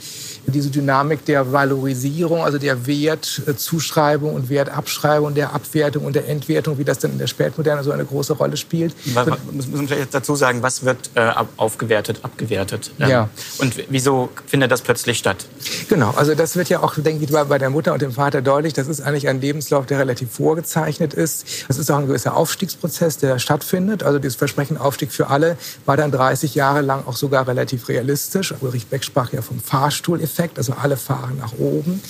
[0.47, 6.83] diese Dynamik der Valorisierung, also der Wertzuschreibung und Wertabschreibung, der Abwertung und der Entwertung, wie
[6.83, 8.95] das dann in der Spätmoderne so eine große Rolle spielt.
[9.13, 12.91] Was, muss man vielleicht dazu sagen, was wird äh, aufgewertet, abgewertet?
[12.99, 13.29] Ähm, ja.
[13.57, 15.45] Und wieso findet das plötzlich statt?
[15.89, 18.73] Genau, also das wird ja auch, denke ich, bei der Mutter und dem Vater deutlich.
[18.73, 21.45] Das ist eigentlich ein Lebenslauf, der relativ vorgezeichnet ist.
[21.67, 24.03] Das ist auch ein gewisser Aufstiegsprozess, der stattfindet.
[24.03, 28.53] Also dieses Versprechen Aufstieg für alle war dann 30 Jahre lang auch sogar relativ realistisch.
[28.61, 30.34] Ulrich Beck sprach ja vom Fahrstuhleffekt.
[30.35, 32.01] Effekt, also alle fahren nach oben.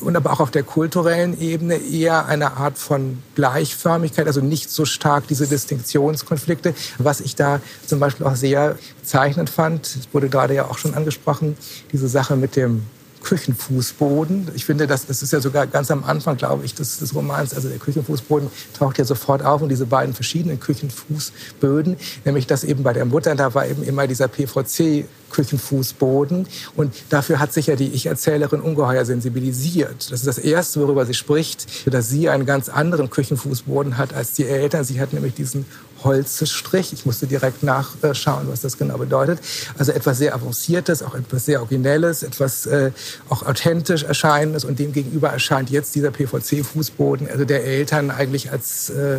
[0.00, 4.84] Und aber auch auf der kulturellen Ebene eher eine Art von Gleichförmigkeit, also nicht so
[4.84, 6.74] stark diese Distinktionskonflikte.
[6.98, 11.56] Was ich da zum Beispiel auch sehr zeichnend fand, wurde gerade ja auch schon angesprochen,
[11.92, 12.82] diese Sache mit dem
[13.22, 14.50] Küchenfußboden.
[14.54, 17.54] Ich finde, das, das ist ja sogar ganz am Anfang, glaube ich, des, des Romans.
[17.54, 22.82] Also der Küchenfußboden taucht ja sofort auf und diese beiden verschiedenen Küchenfußböden, nämlich das eben
[22.82, 26.46] bei der Mutter, da war eben immer dieser PVC Küchenfußboden.
[26.76, 30.10] Und dafür hat sich ja die Ich-Erzählerin ungeheuer sensibilisiert.
[30.10, 34.34] Das ist das Erste, worüber sie spricht, dass sie einen ganz anderen Küchenfußboden hat als
[34.34, 34.84] die Eltern.
[34.84, 35.64] Sie hat nämlich diesen
[36.04, 36.92] Holzstrich.
[36.92, 39.40] Ich musste direkt nachschauen, was das genau bedeutet.
[39.78, 42.90] Also etwas sehr Avanciertes, auch etwas sehr Originelles, etwas äh,
[43.28, 44.64] auch authentisch Erscheinendes.
[44.64, 49.18] Und demgegenüber erscheint jetzt dieser PVC-Fußboden, also der Eltern eigentlich als, äh,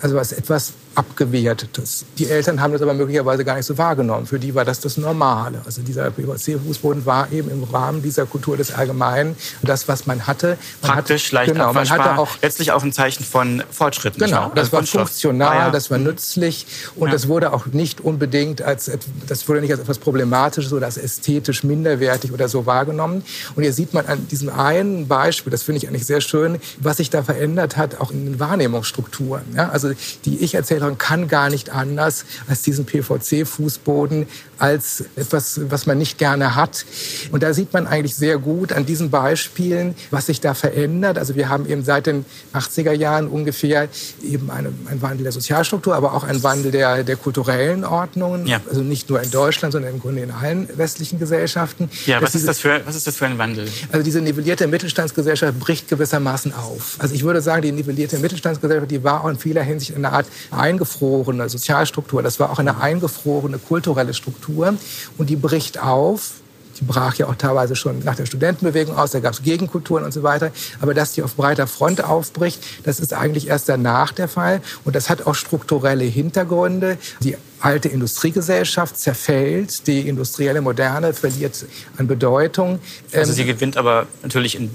[0.00, 2.04] also als etwas Abgewertetes.
[2.18, 4.26] Die Eltern haben das aber möglicherweise gar nicht so wahrgenommen.
[4.26, 5.60] Für die war das das Normale.
[5.64, 10.58] Also dieser PVC-Fußboden war eben im Rahmen dieser Kultur des Allgemeinen das, was man hatte.
[10.82, 14.20] Man Praktisch, hatte, leicht genau, man hatte auch letztlich auch ein Zeichen von Fortschritten.
[14.20, 15.70] Genau, das also war funktional, ah, ja.
[15.70, 17.12] das war nützlich und ja.
[17.12, 18.90] das wurde auch nicht unbedingt als
[19.26, 23.24] das wurde nicht als etwas Problematisches oder als ästhetisch minderwertig oder so wahrgenommen.
[23.54, 26.98] Und hier sieht man an diesem einen Beispiel, das finde ich eigentlich sehr schön, was
[26.98, 29.42] sich da verändert hat, auch in den Wahrnehmungsstrukturen.
[29.56, 29.92] Ja, also
[30.24, 34.26] die ich erzähle Versicherung kann gar nicht anders als diesen PVC-Fußboden
[34.58, 36.84] als etwas, was man nicht gerne hat.
[37.32, 41.18] Und da sieht man eigentlich sehr gut an diesen Beispielen, was sich da verändert.
[41.18, 43.88] Also wir haben eben seit den 80er Jahren ungefähr
[44.22, 48.46] eben eine, einen Wandel der Sozialstruktur, aber auch einen Wandel der, der kulturellen Ordnungen.
[48.46, 48.60] Ja.
[48.68, 51.90] Also nicht nur in Deutschland, sondern im Grunde in allen westlichen Gesellschaften.
[52.06, 53.68] Ja, was ist, das für, was ist das für ein Wandel?
[53.90, 56.96] Also diese nivellierte Mittelstandsgesellschaft bricht gewissermaßen auf.
[56.98, 60.26] Also ich würde sagen, die nivellierte Mittelstandsgesellschaft, die war auch in vieler Hinsicht eine Art
[60.50, 62.22] eingefrorene Sozialstruktur.
[62.22, 64.43] Das war auch eine eingefrorene kulturelle Struktur.
[64.48, 66.32] Und die bricht auf
[66.78, 70.12] die brach ja auch teilweise schon nach der Studentenbewegung aus, da gab es Gegenkulturen und
[70.12, 70.50] so weiter.
[70.80, 74.60] Aber dass die auf breiter Front aufbricht, das ist eigentlich erst danach der Fall.
[74.84, 76.98] Und das hat auch strukturelle Hintergründe.
[77.20, 81.64] Die alte Industriegesellschaft zerfällt, die industrielle Moderne verliert
[81.96, 82.80] an Bedeutung.
[83.12, 84.70] Also sie gewinnt aber natürlich in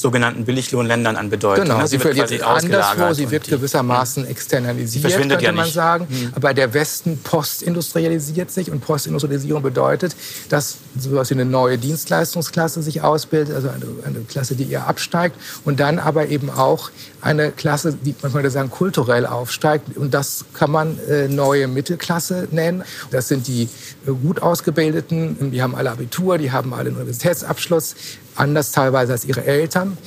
[0.00, 1.64] sogenannten Billiglohnländern an Bedeutung.
[1.64, 1.86] Genau, ne?
[1.86, 6.06] sie, sie wird anderswo, sie wird gewissermaßen externalisiert, könnte ja man sagen.
[6.08, 6.32] Hm.
[6.34, 10.16] Aber der Westen postindustrialisiert sich und Postindustrialisierung bedeutet,
[10.48, 15.36] dass sowas wie eine neue Dienstleistungsklasse sich ausbildet, also eine, eine Klasse, die eher absteigt
[15.64, 20.44] und dann aber eben auch eine Klasse, die man könnte sagen kulturell aufsteigt und das
[20.54, 22.82] kann man äh, neue Mittelklasse nennen.
[23.10, 23.68] Das sind die
[24.06, 27.94] äh, gut ausgebildeten, die haben alle Abitur, die haben alle einen Universitätsabschluss,
[28.40, 29.98] anders teilweise als ihre Eltern.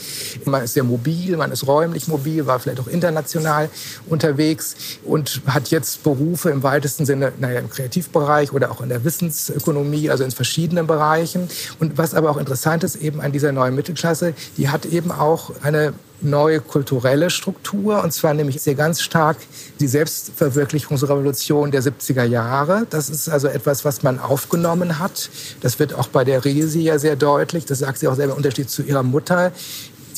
[0.46, 3.70] Man ist sehr mobil, man ist räumlich mobil, war vielleicht auch international
[4.08, 9.04] unterwegs und hat jetzt Berufe im weitesten Sinne, naja, im Kreativbereich oder auch in der
[9.04, 11.48] Wissensökonomie, also in verschiedenen Bereichen.
[11.80, 15.52] Und was aber auch interessant ist eben an dieser neuen Mittelklasse, die hat eben auch
[15.62, 19.38] eine neue kulturelle Struktur, und zwar nämlich sehr ganz stark
[19.80, 22.88] die Selbstverwirklichungsrevolution der 70er Jahre.
[22.90, 25.30] Das ist also etwas, was man aufgenommen hat.
[25.62, 27.66] Das wird auch bei der Resi ja sehr deutlich.
[27.66, 29.52] Das sagt sie auch selber im Unterschied zu ihrer Mutter.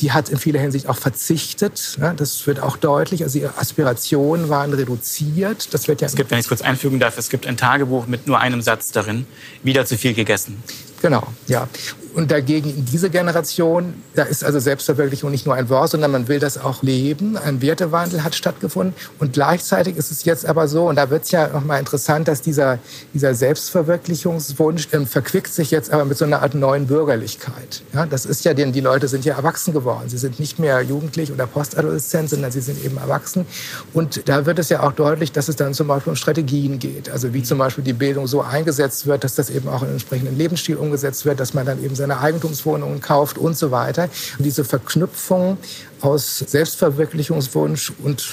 [0.00, 1.98] Die hat in vieler Hinsicht auch verzichtet.
[2.16, 3.22] Das wird auch deutlich.
[3.22, 5.72] Also ihre Aspirationen waren reduziert.
[5.72, 8.06] Das wird ja es gibt, wenn ich es kurz einfügen darf, es gibt ein Tagebuch
[8.06, 9.26] mit nur einem Satz darin.
[9.62, 10.62] Wieder zu viel gegessen.
[11.02, 11.68] Genau, ja.
[12.16, 16.28] Und dagegen in diese Generation, da ist also Selbstverwirklichung nicht nur ein Wort, sondern man
[16.28, 17.36] will das auch leben.
[17.36, 18.94] Ein Wertewandel hat stattgefunden.
[19.18, 22.40] Und gleichzeitig ist es jetzt aber so, und da wird es ja nochmal interessant, dass
[22.40, 22.78] dieser,
[23.12, 27.82] dieser Selbstverwirklichungswunsch ähm, verquickt sich jetzt aber mit so einer Art neuen Bürgerlichkeit.
[27.92, 30.08] Ja, das ist ja, denn die Leute sind ja erwachsen geworden.
[30.08, 33.44] Sie sind nicht mehr jugendlich oder postadoleszent, sondern sie sind eben erwachsen.
[33.92, 37.10] Und da wird es ja auch deutlich, dass es dann zum Beispiel um Strategien geht.
[37.10, 40.38] Also wie zum Beispiel die Bildung so eingesetzt wird, dass das eben auch in entsprechenden
[40.38, 44.08] Lebensstil umgesetzt wird, dass man dann eben seine seine Eigentumswohnungen kauft und so weiter.
[44.38, 45.58] Und diese Verknüpfung
[46.00, 48.26] aus Selbstverwirklichungswunsch und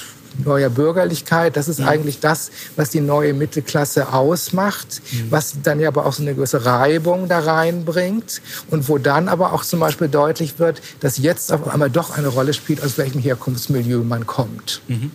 [0.44, 1.56] neuer Bürgerlichkeit.
[1.56, 1.88] Das ist mhm.
[1.88, 5.30] eigentlich das, was die neue Mittelklasse ausmacht, mhm.
[5.30, 9.52] was dann ja aber auch so eine gewisse Reibung da reinbringt und wo dann aber
[9.52, 13.20] auch zum Beispiel deutlich wird, dass jetzt auf einmal doch eine Rolle spielt, aus welchem
[13.20, 14.82] Herkunftsmilieu man kommt.
[14.88, 15.12] Mhm.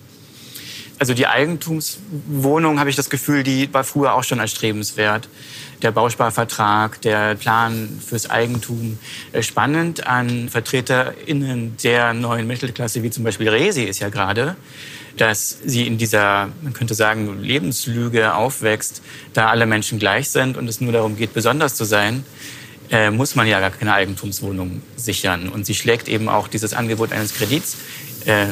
[1.00, 5.30] Also die Eigentumswohnung, habe ich das Gefühl, die war früher auch schon erstrebenswert
[5.82, 9.00] der Bausparvertrag, der Plan fürs Eigentum
[9.32, 14.58] äh, spannend an VertreterInnen der neuen Mittelklasse, wie zum Beispiel Resi ist ja gerade,
[15.16, 19.02] dass sie in dieser, man könnte sagen, Lebenslüge aufwächst,
[19.34, 22.26] da alle Menschen gleich sind und es nur darum geht, besonders zu sein,
[22.92, 25.48] äh, muss man ja gar keine Eigentumswohnung sichern.
[25.48, 27.78] Und sie schlägt eben auch dieses Angebot eines Kredits
[28.26, 28.46] äh,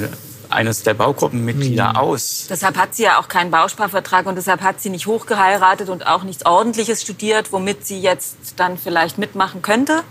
[0.49, 1.95] eines der Baugruppenmitglieder mhm.
[1.95, 2.47] aus.
[2.49, 6.23] Deshalb hat sie ja auch keinen Bausparvertrag und deshalb hat sie nicht hochgeheiratet und auch
[6.23, 10.03] nichts Ordentliches studiert, womit sie jetzt dann vielleicht mitmachen könnte,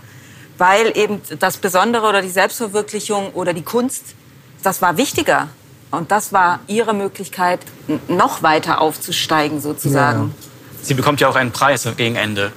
[0.57, 4.15] weil eben das Besondere oder die Selbstverwirklichung oder die Kunst,
[4.63, 5.49] das war wichtiger.
[5.89, 7.61] Und das war ihre Möglichkeit,
[8.09, 10.33] noch weiter aufzusteigen sozusagen.
[10.37, 10.47] Ja.
[10.81, 12.51] Sie bekommt ja auch einen Preis gegen Ende.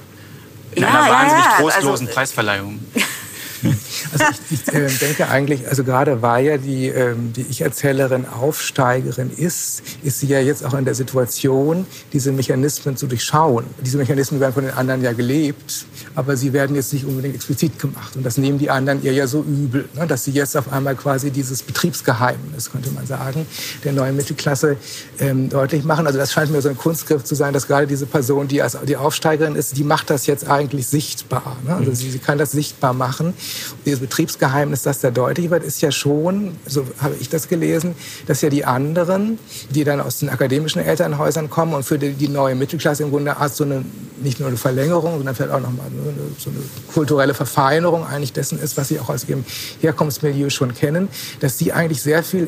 [0.73, 2.79] In ja, einer wahnsinnig ja, trostlosen also, Preisverleihung.
[4.11, 9.31] Also ich, ich äh, denke eigentlich, also gerade weil ja die, ähm, die Ich-Erzählerin Aufsteigerin
[9.35, 13.65] ist, ist sie ja jetzt auch in der Situation, diese Mechanismen zu durchschauen.
[13.79, 17.79] Diese Mechanismen werden von den anderen ja gelebt, aber sie werden jetzt nicht unbedingt explizit
[17.79, 18.15] gemacht.
[18.15, 20.95] Und das nehmen die anderen ihr ja so übel, ne, dass sie jetzt auf einmal
[20.95, 23.45] quasi dieses Betriebsgeheimnis, könnte man sagen,
[23.83, 24.77] der neuen Mittelklasse
[25.19, 26.07] ähm, deutlich machen.
[26.07, 28.77] Also das scheint mir so ein Kunstgriff zu sein, dass gerade diese Person, die als
[28.87, 31.57] die Aufsteigerin ist, die macht das jetzt eigentlich sichtbar.
[31.65, 31.75] Ne?
[31.75, 33.33] Also sie, sie kann das sichtbar machen.
[33.85, 37.95] Dieses Betriebsgeheimnis, das da deutlich wird, ist ja schon, so habe ich das gelesen,
[38.27, 42.27] dass ja die anderen, die dann aus den akademischen Elternhäusern kommen und für die, die
[42.27, 43.83] neue Mittelklasse im Grunde Art so eine,
[44.21, 45.87] nicht nur eine Verlängerung, sondern vielleicht auch nochmal
[46.37, 46.59] so eine
[46.93, 49.43] kulturelle Verfeinerung eigentlich dessen ist, was sie auch aus ihrem
[49.81, 51.07] Herkunftsmilieu schon kennen,
[51.39, 52.47] dass sie eigentlich sehr viel,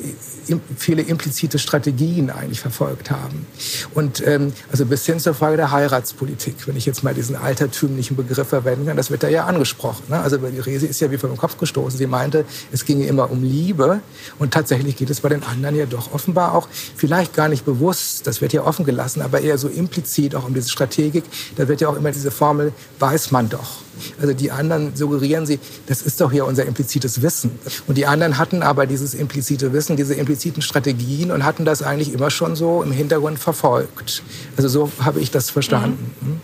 [0.78, 3.46] viele implizite Strategien eigentlich verfolgt haben.
[3.94, 8.16] Und ähm, also bis hin zur Frage der Heiratspolitik, wenn ich jetzt mal diesen altertümlichen
[8.16, 10.04] Begriff verwenden kann, das wird da ja angesprochen.
[10.10, 10.20] Ne?
[10.20, 11.98] Also die Resi ist ja wie vor den Kopf gestoßen.
[11.98, 14.02] Sie meinte, es ginge immer um Liebe.
[14.40, 18.28] Und tatsächlich geht es bei den anderen ja doch offenbar auch, vielleicht gar nicht bewusst,
[18.28, 21.24] das wird ja offen gelassen, aber eher so implizit auch um diese Strategik.
[21.56, 23.84] Da wird ja auch immer diese Formel, weiß man doch.
[24.20, 27.60] Also die anderen suggerieren sie, das ist doch hier unser implizites Wissen.
[27.88, 32.14] Und die anderen hatten aber dieses implizite Wissen, diese impliziten Strategien und hatten das eigentlich
[32.14, 34.24] immer schon so im Hintergrund verfolgt.
[34.58, 36.14] Also so habe ich das verstanden.
[36.22, 36.42] Mhm.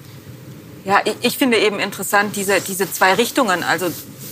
[0.85, 3.63] Ja, ich, ich, finde eben interessant diese, diese zwei Richtungen.
[3.63, 3.88] Also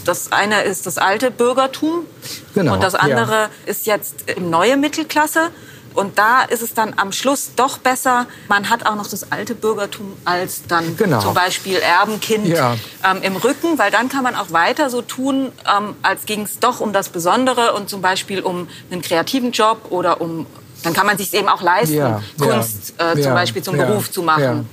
[0.07, 2.05] das eine ist das alte Bürgertum
[2.53, 3.49] genau, und das andere ja.
[3.65, 5.51] ist jetzt neue Mittelklasse.
[5.93, 8.27] Und da ist es dann am Schluss doch besser.
[8.49, 11.19] Man hat auch noch das alte Bürgertum als dann genau.
[11.19, 12.75] zum Beispiel Erbenkind ja.
[13.03, 16.59] ähm, im Rücken, weil dann kann man auch weiter so tun, ähm, als ging es
[16.59, 20.45] doch um das Besondere und zum Beispiel um einen kreativen Job oder um,
[20.83, 22.21] dann kann man sich eben auch leisten, ja.
[22.39, 23.13] Kunst ja.
[23.13, 24.69] Äh, zum Beispiel zum Beruf zu machen.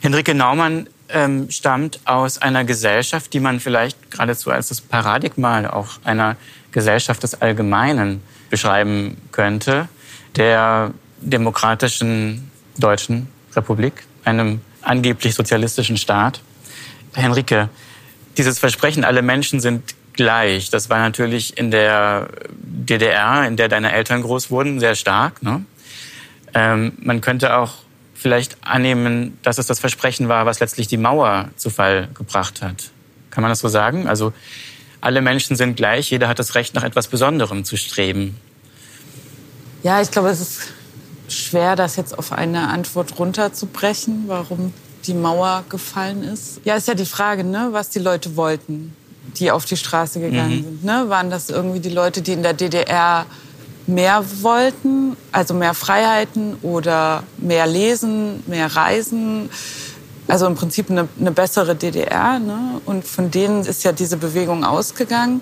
[0.00, 5.98] Henrike Naumann ähm, stammt aus einer Gesellschaft, die man vielleicht geradezu als das Paradigma auch
[6.04, 6.36] einer
[6.72, 9.88] Gesellschaft des Allgemeinen beschreiben könnte,
[10.36, 16.40] der demokratischen Deutschen Republik, einem angeblich sozialistischen Staat.
[17.14, 17.68] Henrike,
[18.36, 23.92] dieses Versprechen, alle Menschen sind gleich, das war natürlich in der DDR, in der deine
[23.92, 25.42] Eltern groß wurden, sehr stark.
[25.42, 25.64] Ne?
[26.54, 27.74] Ähm, man könnte auch
[28.18, 32.90] vielleicht annehmen, dass es das Versprechen war, was letztlich die Mauer zu Fall gebracht hat.
[33.30, 34.08] Kann man das so sagen?
[34.08, 34.32] Also
[35.00, 38.36] alle Menschen sind gleich, jeder hat das Recht, nach etwas Besonderem zu streben.
[39.84, 40.60] Ja, ich glaube, es ist
[41.28, 44.72] schwer, das jetzt auf eine Antwort runterzubrechen, warum
[45.06, 46.60] die Mauer gefallen ist.
[46.64, 48.96] Ja, ist ja die Frage, ne, was die Leute wollten,
[49.36, 50.64] die auf die Straße gegangen mhm.
[50.64, 50.84] sind.
[50.84, 51.04] Ne?
[51.08, 53.26] Waren das irgendwie die Leute, die in der DDR
[53.88, 59.50] mehr wollten, also mehr Freiheiten oder mehr Lesen, mehr Reisen.
[60.28, 62.38] Also im Prinzip eine, eine bessere DDR.
[62.38, 62.82] Ne?
[62.84, 65.40] Und von denen ist ja diese Bewegung ausgegangen.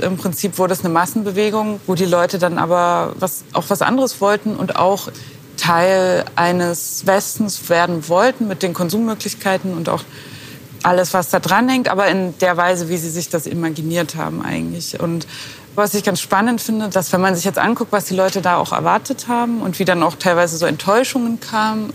[0.00, 4.20] Im Prinzip wurde es eine Massenbewegung, wo die Leute dann aber was, auch was anderes
[4.20, 5.08] wollten und auch
[5.56, 10.04] Teil eines Westens werden wollten mit den Konsummöglichkeiten und auch
[10.84, 14.40] alles, was da dran hängt, aber in der Weise, wie sie sich das imaginiert haben
[14.40, 15.00] eigentlich.
[15.00, 15.26] Und
[15.78, 18.56] was ich ganz spannend finde, dass wenn man sich jetzt anguckt, was die Leute da
[18.56, 21.92] auch erwartet haben und wie dann auch teilweise so Enttäuschungen kamen,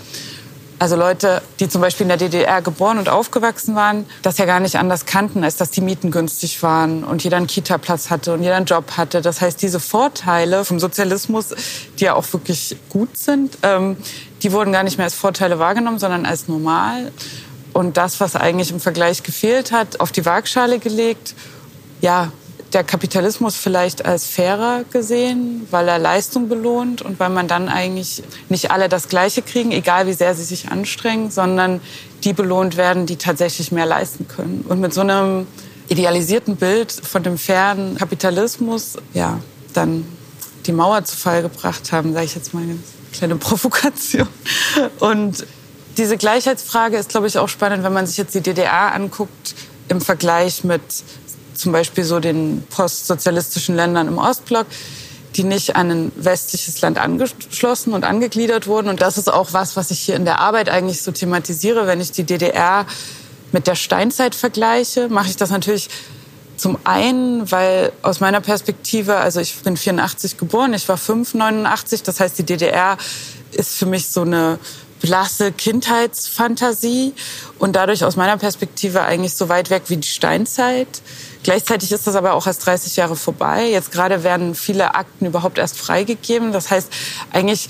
[0.80, 4.60] also Leute, die zum Beispiel in der DDR geboren und aufgewachsen waren, das ja gar
[4.60, 8.44] nicht anders kannten, als dass die Mieten günstig waren und jeder einen Kita-Platz hatte und
[8.44, 9.22] jeder einen Job hatte.
[9.22, 11.56] Das heißt, diese Vorteile vom Sozialismus,
[12.00, 13.96] die ja auch wirklich gut sind, ähm,
[14.42, 17.14] die wurden gar nicht mehr als Vorteile wahrgenommen, sondern als normal.
[17.72, 21.34] Und das, was eigentlich im Vergleich gefehlt hat, auf die Waagschale gelegt.
[22.02, 22.34] Ja,
[22.74, 28.24] der Kapitalismus vielleicht als fairer gesehen, weil er Leistung belohnt und weil man dann eigentlich
[28.50, 31.82] nicht alle das Gleiche kriegen, egal wie sehr sie sich anstrengen, sondern
[32.24, 34.66] die belohnt werden, die tatsächlich mehr leisten können.
[34.68, 35.48] Und mit so einem
[35.90, 39.40] idealisierten Bild von dem fairen Kapitalismus, ja,
[39.74, 40.06] dann
[40.66, 42.80] die Mauer zu Fall gebracht haben, sage ich jetzt mal eine
[43.12, 44.28] kleine Provokation.
[45.00, 45.46] Und
[45.98, 49.56] diese Gleichheitsfrage ist, glaube ich, auch spannend, wenn man sich jetzt die DDR anguckt
[49.90, 50.82] im Vergleich mit
[51.54, 54.68] zum Beispiel so den postsozialistischen Ländern im Ostblock,
[55.36, 58.88] die nicht an ein westliches Land angeschlossen und angegliedert wurden.
[58.88, 61.88] Und das ist auch was, was ich hier in der Arbeit eigentlich so thematisiere.
[61.88, 62.86] Wenn ich die DDR
[63.52, 65.90] mit der Steinzeit vergleiche, mache ich das natürlich
[66.56, 72.04] zum einen, weil aus meiner Perspektive, also ich bin 84 geboren, ich war 5, 89,
[72.04, 72.98] das heißt, die DDR
[73.52, 74.60] ist für mich so eine
[75.04, 77.14] blasse Kindheitsfantasie
[77.60, 80.88] und dadurch aus meiner Perspektive eigentlich so weit weg wie die Steinzeit.
[81.44, 83.70] Gleichzeitig ist das aber auch erst 30 Jahre vorbei.
[83.70, 86.54] Jetzt gerade werden viele Akten überhaupt erst freigegeben.
[86.54, 86.88] Das heißt,
[87.34, 87.68] eigentlich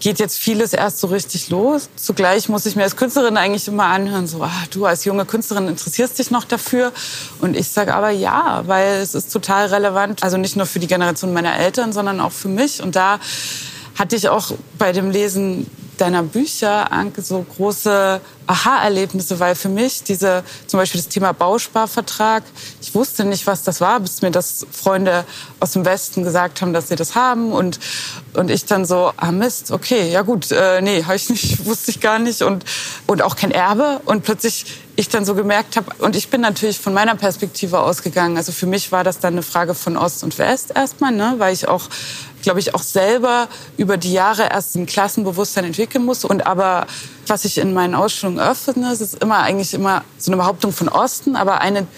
[0.00, 1.88] geht jetzt vieles erst so richtig los.
[1.96, 5.68] Zugleich muss ich mir als Künstlerin eigentlich immer anhören, so, ah, du als junge Künstlerin
[5.68, 6.92] interessierst dich noch dafür.
[7.40, 10.88] Und ich sage aber ja, weil es ist total relevant, also nicht nur für die
[10.88, 12.82] Generation meiner Eltern, sondern auch für mich.
[12.82, 13.18] Und da
[13.94, 20.02] hatte ich auch bei dem Lesen deiner Bücher, Anke, so große Aha-Erlebnisse, weil für mich
[20.04, 22.44] diese, zum Beispiel das Thema Bausparvertrag,
[22.80, 25.24] ich wusste nicht, was das war, bis mir das Freunde
[25.58, 27.52] aus dem Westen gesagt haben, dass sie das haben.
[27.52, 27.80] Und,
[28.34, 31.90] und ich dann so, ah Mist, okay, ja gut, äh, nee, habe ich nicht, wusste
[31.90, 32.42] ich gar nicht.
[32.42, 32.64] Und,
[33.06, 34.00] und auch kein Erbe.
[34.04, 38.36] Und plötzlich ich dann so gemerkt habe, und ich bin natürlich von meiner Perspektive ausgegangen,
[38.36, 41.52] also für mich war das dann eine Frage von Ost und West erstmal, ne, weil
[41.52, 41.88] ich auch
[42.46, 46.24] glaube ich, auch selber über die Jahre erst ein Klassenbewusstsein entwickeln muss.
[46.24, 46.86] Und aber
[47.26, 51.34] was ich in meinen Ausstellungen öffne, ist immer eigentlich immer so eine Behauptung von Osten,
[51.34, 51.88] aber eine,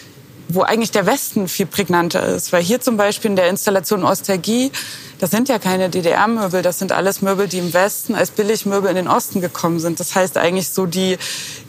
[0.48, 2.50] wo eigentlich der Westen viel prägnanter ist.
[2.50, 4.72] Weil hier zum Beispiel in der Installation Ostalgie,
[5.18, 8.96] das sind ja keine DDR-Möbel, das sind alles Möbel, die im Westen als Billigmöbel in
[8.96, 10.00] den Osten gekommen sind.
[10.00, 11.18] Das heißt eigentlich so die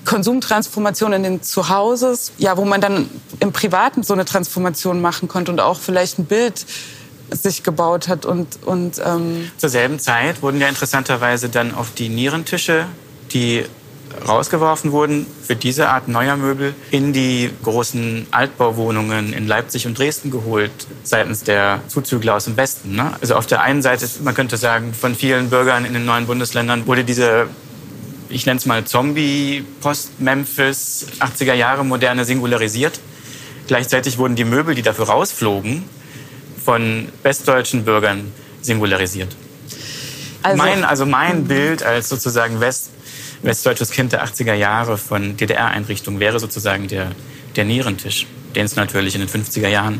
[0.05, 3.09] Konsumtransformation in den Zuhauses, ja, wo man dann
[3.41, 6.65] im Privaten so eine Transformation machen konnte und auch vielleicht ein Bild
[7.31, 8.25] sich gebaut hat.
[8.25, 12.85] Und, und, ähm Zur selben Zeit wurden ja interessanterweise dann auch die Nierentische,
[13.31, 13.65] die
[14.27, 20.31] rausgeworfen wurden für diese Art neuer Möbel in die großen Altbauwohnungen in Leipzig und Dresden
[20.31, 20.71] geholt
[21.03, 22.95] seitens der Zuzügler aus dem Westen.
[22.95, 23.13] Ne?
[23.21, 26.87] Also auf der einen Seite, man könnte sagen, von vielen Bürgern in den neuen Bundesländern
[26.87, 27.47] wurde diese
[28.31, 32.99] ich nenne es mal Zombie, Post-Memphis, 80er Jahre Moderne singularisiert.
[33.67, 35.83] Gleichzeitig wurden die Möbel, die dafür rausflogen,
[36.63, 38.31] von westdeutschen Bürgern
[38.61, 39.35] singularisiert.
[40.41, 42.91] Also mein, also mein Bild als sozusagen West,
[43.41, 47.11] westdeutsches Kind der 80er Jahre von DDR-Einrichtungen wäre sozusagen der,
[47.55, 49.99] der Nierentisch, den es natürlich in den 50er Jahren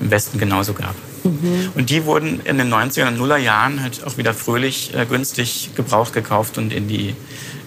[0.00, 0.94] im Westen genauso gab.
[1.24, 1.70] Mhm.
[1.74, 5.70] Und die wurden in den 90er und Nuller Jahren halt auch wieder fröhlich äh, günstig
[5.74, 7.14] Gebrauch gekauft und in die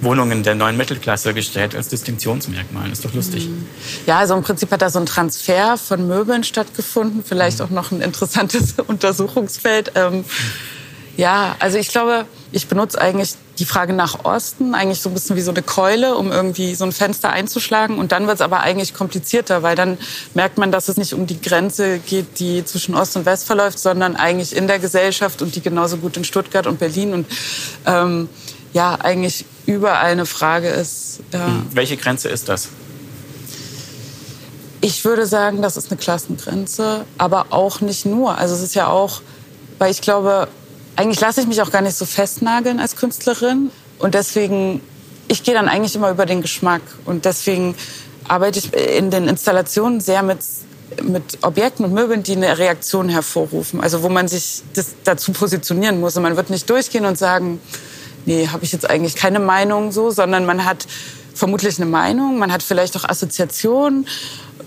[0.01, 2.91] Wohnungen der neuen Mittelklasse gestellt als Distinktionsmerkmal.
[2.91, 3.47] Ist doch lustig.
[3.47, 3.67] Mhm.
[4.05, 7.23] Ja, also im Prinzip hat da so ein Transfer von Möbeln stattgefunden.
[7.25, 7.65] Vielleicht mhm.
[7.65, 9.91] auch noch ein interessantes Untersuchungsfeld.
[9.95, 10.25] Ähm,
[11.17, 15.35] ja, also ich glaube, ich benutze eigentlich die Frage nach Osten eigentlich so ein bisschen
[15.35, 17.99] wie so eine Keule, um irgendwie so ein Fenster einzuschlagen.
[17.99, 19.97] Und dann wird es aber eigentlich komplizierter, weil dann
[20.33, 23.79] merkt man, dass es nicht um die Grenze geht, die zwischen Ost und West verläuft,
[23.79, 27.27] sondern eigentlich in der Gesellschaft und die genauso gut in Stuttgart und Berlin und
[27.85, 28.29] ähm,
[28.71, 31.20] ja, eigentlich überall eine Frage ist.
[31.32, 31.45] Ja.
[31.45, 32.70] Hm, welche Grenze ist das?
[34.82, 38.38] Ich würde sagen, das ist eine Klassengrenze, aber auch nicht nur.
[38.38, 39.22] Also es ist ja auch,
[39.78, 40.47] weil ich glaube,
[40.95, 43.72] eigentlich lasse ich mich auch gar nicht so festnageln als Künstlerin.
[43.99, 44.82] Und deswegen,
[45.28, 46.82] ich gehe dann eigentlich immer über den Geschmack.
[47.05, 47.76] Und deswegen
[48.28, 50.39] arbeite ich in den Installationen sehr mit,
[51.03, 53.82] mit Objekten und Möbeln, die eine Reaktion hervorrufen.
[53.82, 56.15] Also wo man sich das dazu positionieren muss.
[56.15, 57.59] Und man wird nicht durchgehen und sagen,
[58.26, 60.88] nee, habe ich jetzt eigentlich keine Meinung so, sondern man hat
[61.34, 64.05] vermutlich eine Meinung, man hat vielleicht auch Assoziationen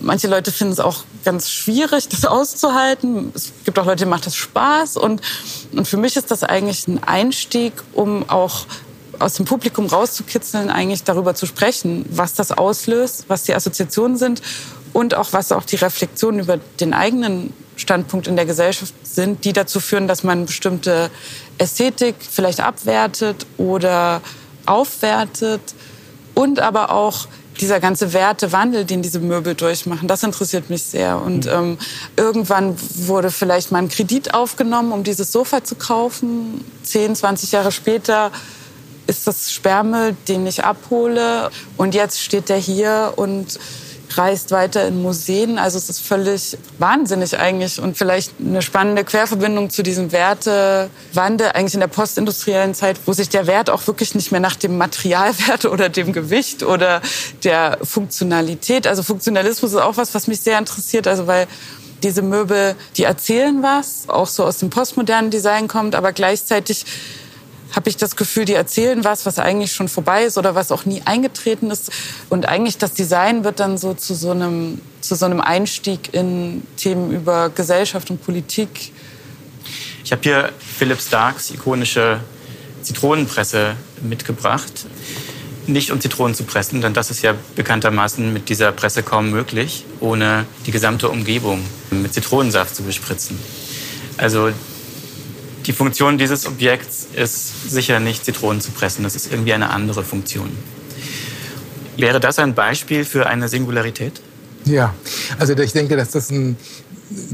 [0.03, 3.31] Manche Leute finden es auch ganz schwierig, das auszuhalten.
[3.33, 4.97] Es gibt auch Leute, denen macht das Spaß.
[4.97, 5.21] Und,
[5.71, 8.65] und für mich ist das eigentlich ein Einstieg, um auch
[9.19, 14.41] aus dem Publikum rauszukitzeln, eigentlich darüber zu sprechen, was das auslöst, was die Assoziationen sind
[14.91, 19.53] und auch was auch die Reflexionen über den eigenen Standpunkt in der Gesellschaft sind, die
[19.53, 21.09] dazu führen, dass man bestimmte
[21.57, 24.21] Ästhetik vielleicht abwertet oder
[24.65, 25.61] aufwertet
[26.33, 27.27] und aber auch
[27.59, 31.21] dieser ganze Wertewandel, den diese Möbel durchmachen, das interessiert mich sehr.
[31.21, 31.51] Und mhm.
[31.51, 31.77] ähm,
[32.15, 36.63] irgendwann wurde vielleicht mal ein Kredit aufgenommen, um dieses Sofa zu kaufen.
[36.83, 38.31] Zehn, 20 Jahre später
[39.05, 41.51] ist das Sperrmüll, den ich abhole.
[41.77, 43.59] Und jetzt steht der hier und
[44.17, 45.57] reist weiter in Museen.
[45.57, 51.73] Also es ist völlig wahnsinnig eigentlich und vielleicht eine spannende Querverbindung zu diesem Wertewandel eigentlich
[51.73, 55.65] in der postindustriellen Zeit, wo sich der Wert auch wirklich nicht mehr nach dem Materialwert
[55.71, 57.01] oder dem Gewicht oder
[57.43, 61.47] der Funktionalität, also Funktionalismus ist auch was, was mich sehr interessiert, also weil
[62.03, 66.85] diese Möbel, die erzählen was, auch so aus dem postmodernen Design kommt, aber gleichzeitig
[67.75, 70.85] habe ich das Gefühl, die erzählen was, was eigentlich schon vorbei ist oder was auch
[70.85, 71.91] nie eingetreten ist.
[72.29, 76.65] Und eigentlich das Design wird dann so zu so einem, zu so einem Einstieg in
[76.77, 78.91] Themen über Gesellschaft und Politik.
[80.03, 82.19] Ich habe hier Philipp Starks ikonische
[82.83, 84.85] Zitronenpresse mitgebracht.
[85.65, 89.85] Nicht um Zitronen zu pressen, denn das ist ja bekanntermaßen mit dieser Presse kaum möglich,
[90.01, 93.39] ohne die gesamte Umgebung mit Zitronensaft zu bespritzen.
[94.17, 94.51] Also
[95.65, 99.03] die Funktion dieses Objekts ist sicher nicht Zitronen zu pressen.
[99.03, 100.49] Das ist irgendwie eine andere Funktion.
[101.97, 104.21] Wäre das ein Beispiel für eine Singularität?
[104.65, 104.93] Ja,
[105.39, 106.57] also ich denke, dass das ein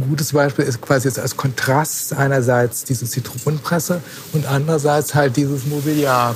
[0.10, 4.02] gutes Beispiel ist quasi jetzt als Kontrast einerseits diese Zitronenpresse
[4.34, 6.36] und andererseits halt dieses Mobiliar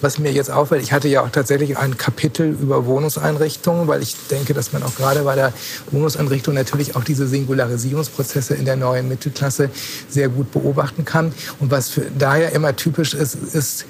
[0.00, 4.16] was mir jetzt auffällt, ich hatte ja auch tatsächlich ein Kapitel über Wohnungseinrichtungen, weil ich
[4.30, 5.52] denke, dass man auch gerade bei der
[5.90, 9.70] Wohnungseinrichtung natürlich auch diese Singularisierungsprozesse in der neuen Mittelklasse
[10.08, 11.32] sehr gut beobachten kann.
[11.58, 13.84] Und was für daher immer typisch ist, ist,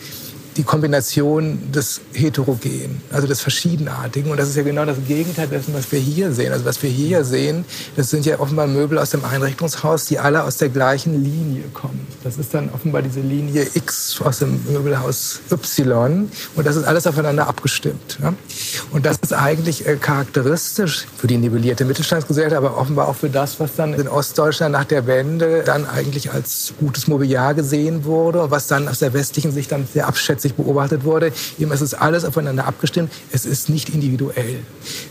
[0.61, 4.31] die Kombination des Heterogenen, also des Verschiedenartigen.
[4.31, 6.53] Und das ist ja genau das Gegenteil dessen, was wir hier sehen.
[6.53, 7.65] Also was wir hier sehen,
[7.97, 12.07] das sind ja offenbar Möbel aus dem Einrichtungshaus, die alle aus der gleichen Linie kommen.
[12.23, 16.31] Das ist dann offenbar diese Linie X aus dem Möbelhaus Y.
[16.55, 18.19] Und das ist alles aufeinander abgestimmt.
[18.91, 23.59] Und das ist eigentlich äh, charakteristisch für die nivellierte Mittelstandsgesellschaft, aber offenbar auch für das,
[23.61, 28.67] was dann in Ostdeutschland nach der Wende dann eigentlich als gutes Mobiliar gesehen wurde was
[28.67, 31.33] dann aus der westlichen Sicht dann sehr abschätzig sich beobachtet wurde.
[31.59, 33.13] Eben, es ist alles aufeinander abgestimmt.
[33.33, 34.59] Es ist nicht individuell.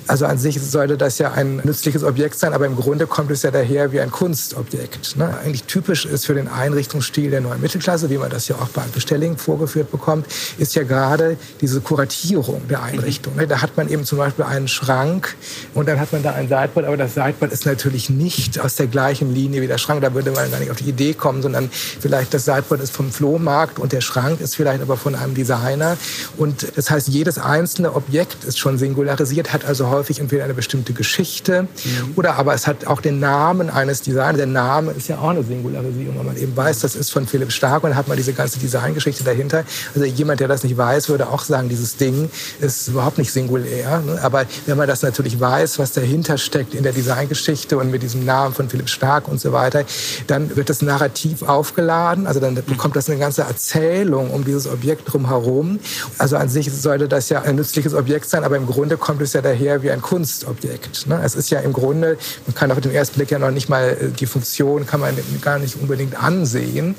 [0.07, 3.43] Also an sich sollte das ja ein nützliches Objekt sein, aber im Grunde kommt es
[3.43, 5.15] ja daher wie ein Kunstobjekt.
[5.17, 5.37] Ne?
[5.43, 8.83] Eigentlich typisch ist für den Einrichtungsstil der neuen Mittelklasse, wie man das ja auch bei
[8.93, 10.25] Bestelling vorgeführt bekommt,
[10.57, 13.35] ist ja gerade diese Kuratierung der Einrichtung.
[13.35, 13.47] Ne?
[13.47, 15.35] Da hat man eben zum Beispiel einen Schrank
[15.73, 18.87] und dann hat man da ein Seitbad, aber das Seitbad ist natürlich nicht aus der
[18.87, 20.01] gleichen Linie wie der Schrank.
[20.01, 23.11] Da würde man gar nicht auf die Idee kommen, sondern vielleicht das Seitbad ist vom
[23.11, 25.97] Flohmarkt und der Schrank ist vielleicht aber von einem Designer.
[26.37, 30.93] Und das heißt, jedes einzelne Objekt ist schon singularisiert, hat also häufig entweder eine bestimmte
[30.93, 32.13] Geschichte mhm.
[32.15, 34.37] oder aber es hat auch den Namen eines Designers.
[34.37, 37.51] Der Name ist ja auch eine Singularisierung, wenn man eben weiß, das ist von Philipp
[37.51, 39.63] Stark und hat man diese ganze Designgeschichte dahinter.
[39.93, 43.59] Also jemand, der das nicht weiß, würde auch sagen, dieses Ding ist überhaupt nicht singular
[43.59, 43.99] populär.
[44.05, 44.19] Ne?
[44.21, 48.25] Aber wenn man das natürlich weiß, was dahinter steckt in der Designgeschichte und mit diesem
[48.25, 49.85] Namen von Philipp Stark und so weiter,
[50.27, 52.27] dann wird das Narrativ aufgeladen.
[52.27, 55.79] Also dann bekommt das eine ganze Erzählung um dieses Objekt drumherum.
[56.17, 59.33] Also an sich sollte das ja ein nützliches Objekt sein, aber im Grunde kommt es
[59.33, 61.07] ja daher wie ein Kunstobjekt.
[61.07, 61.19] Ne?
[61.23, 63.89] Es ist ja im Grunde, man kann auf den ersten Blick ja noch nicht mal
[63.89, 66.95] äh, die Funktion, kann man gar nicht unbedingt ansehen.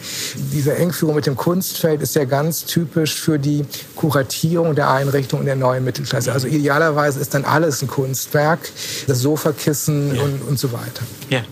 [0.52, 3.64] Diese Engführung mit dem Kunstfeld ist ja ganz typisch für die
[3.96, 6.32] Kuratierung der Einrichtung in der neuen Mittelklasse.
[6.32, 8.60] Also idealerweise ist dann alles ein Kunstwerk,
[9.06, 10.22] das Sofakissen ja.
[10.22, 11.02] und, und so weiter.
[11.28, 11.42] Ja.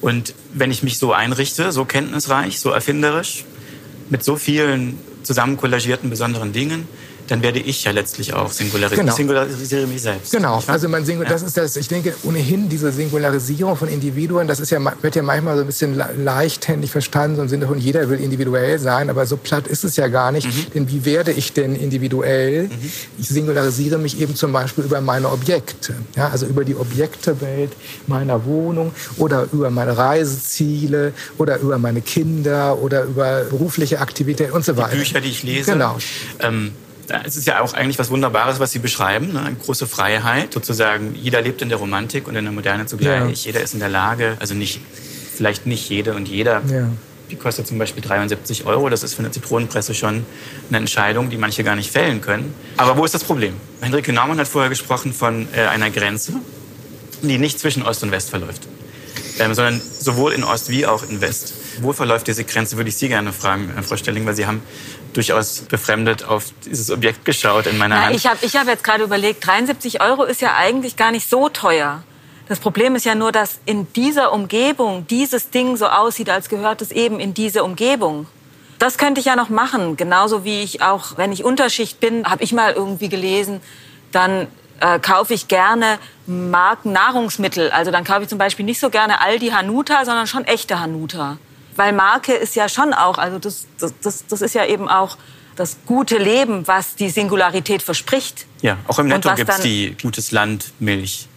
[0.00, 3.44] Und wenn ich mich so einrichte, so kenntnisreich, so erfinderisch,
[4.08, 6.88] mit so vielen zusammenkollagierten besonderen Dingen,
[7.28, 9.06] dann werde ich ja letztlich auch singularisieren.
[9.06, 9.12] Genau.
[9.12, 10.32] Ich singularisiere mich selbst.
[10.32, 10.62] Genau.
[10.66, 11.28] Also man Singu ja.
[11.28, 15.22] das ist das, ich denke, ohnehin diese Singularisierung von Individuen, das ist ja, wird ja
[15.22, 19.26] manchmal so ein bisschen leichthändig verstanden, so im Sinne von jeder will individuell sein, aber
[19.26, 20.46] so platt ist es ja gar nicht.
[20.46, 20.72] Mhm.
[20.74, 22.64] Denn wie werde ich denn individuell?
[22.64, 22.90] Mhm.
[23.18, 25.94] Ich singularisiere mich eben zum Beispiel über meine Objekte.
[26.16, 27.72] Ja, also über die Objektewelt
[28.06, 34.64] meiner Wohnung oder über meine Reiseziele oder über meine Kinder oder über berufliche Aktivitäten und
[34.64, 34.92] so weiter.
[34.92, 35.72] Die Bücher, die ich lese.
[35.72, 35.96] Genau.
[36.40, 36.72] Ähm
[37.24, 39.32] es ist ja auch eigentlich was Wunderbares, was Sie beschreiben.
[39.32, 39.40] Ne?
[39.40, 41.14] Eine große Freiheit, sozusagen.
[41.14, 43.44] Jeder lebt in der Romantik und in der Moderne zugleich.
[43.44, 43.52] Ja.
[43.52, 44.80] Jeder ist in der Lage, also nicht,
[45.36, 46.62] vielleicht nicht jede und jeder.
[46.68, 46.88] Ja.
[47.30, 48.88] Die kostet zum Beispiel 73 Euro.
[48.88, 50.24] Das ist für eine Zitronenpresse schon
[50.68, 52.54] eine Entscheidung, die manche gar nicht fällen können.
[52.76, 53.54] Aber wo ist das Problem?
[53.80, 56.34] Henrike Naumann hat vorher gesprochen von äh, einer Grenze,
[57.22, 58.68] die nicht zwischen Ost und West verläuft,
[59.38, 61.54] ähm, sondern sowohl in Ost wie auch in West.
[61.80, 64.62] Wo verläuft diese Grenze, würde ich Sie gerne fragen, äh, Frau Stelling, weil Sie haben
[65.12, 68.16] durchaus befremdet auf dieses Objekt geschaut in meiner Na, Hand.
[68.16, 71.48] Ich habe ich hab jetzt gerade überlegt, 73 Euro ist ja eigentlich gar nicht so
[71.48, 72.02] teuer.
[72.48, 76.80] Das Problem ist ja nur, dass in dieser Umgebung dieses Ding so aussieht, als gehört
[76.80, 78.26] es eben in diese Umgebung.
[78.78, 79.96] Das könnte ich ja noch machen.
[79.96, 83.60] Genauso wie ich auch, wenn ich Unterschicht bin, habe ich mal irgendwie gelesen,
[84.12, 84.46] dann
[84.80, 87.70] äh, kaufe ich gerne Markennahrungsmittel.
[87.70, 91.38] Also dann kaufe ich zum Beispiel nicht so gerne Aldi Hanuta, sondern schon echte Hanuta.
[91.76, 95.16] Weil Marke ist ja schon auch, also das, das, das ist ja eben auch
[95.56, 98.46] das gute Leben, was die Singularität verspricht.
[98.62, 101.28] Ja, auch im Netto gibt es die Gutes Land Milch.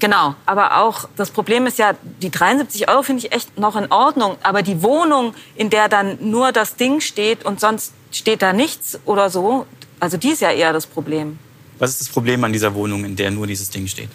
[0.00, 3.90] Genau, aber auch das Problem ist ja, die 73 Euro finde ich echt noch in
[3.90, 8.52] Ordnung, aber die Wohnung, in der dann nur das Ding steht und sonst steht da
[8.52, 9.66] nichts oder so,
[9.98, 11.38] also die ist ja eher das Problem.
[11.78, 14.08] Was ist das Problem an dieser Wohnung, in der nur dieses Ding steht?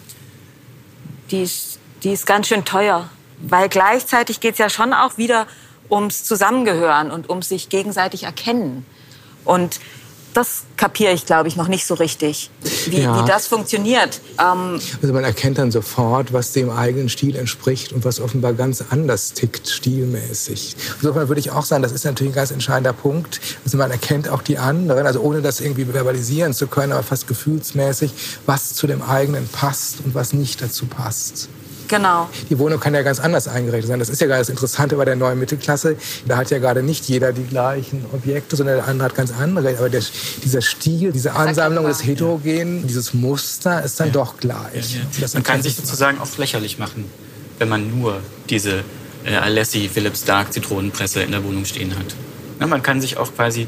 [1.30, 3.08] Die ist, die ist ganz schön teuer,
[3.40, 5.46] weil gleichzeitig geht es ja schon auch wieder
[5.90, 8.84] ums Zusammengehören und ums sich gegenseitig erkennen.
[9.44, 9.80] Und
[10.34, 12.50] das kapiere ich, glaube ich, noch nicht so richtig,
[12.86, 13.22] wie, ja.
[13.22, 14.20] wie das funktioniert.
[14.38, 18.84] Ähm also man erkennt dann sofort, was dem eigenen Stil entspricht und was offenbar ganz
[18.90, 20.76] anders tickt, stilmäßig.
[20.96, 23.40] Insofern würde ich auch sagen, das ist natürlich ein ganz entscheidender Punkt.
[23.64, 27.28] Also man erkennt auch die anderen, also ohne das irgendwie verbalisieren zu können, aber fast
[27.28, 28.12] gefühlsmäßig,
[28.44, 31.48] was zu dem eigenen passt und was nicht dazu passt.
[31.88, 32.28] Genau.
[32.50, 33.98] Die Wohnung kann ja ganz anders eingerichtet sein.
[33.98, 35.96] Das ist ja gerade das Interessante bei der neuen Mittelklasse.
[36.26, 39.76] Da hat ja gerade nicht jeder die gleichen Objekte, sondern der andere hat ganz andere.
[39.78, 40.02] Aber der,
[40.44, 42.86] dieser Stil, diese Ansammlung des Heterogenen, ja.
[42.86, 44.12] dieses Muster ist dann ja.
[44.14, 44.98] doch gleich.
[45.18, 47.04] Ja, man kann sich sozusagen auch lächerlich machen,
[47.58, 48.82] wenn man nur diese
[49.24, 52.06] äh, Alessi Philips Stark Zitronenpresse in der Wohnung stehen hat.
[52.58, 53.66] Na, man kann sich auch quasi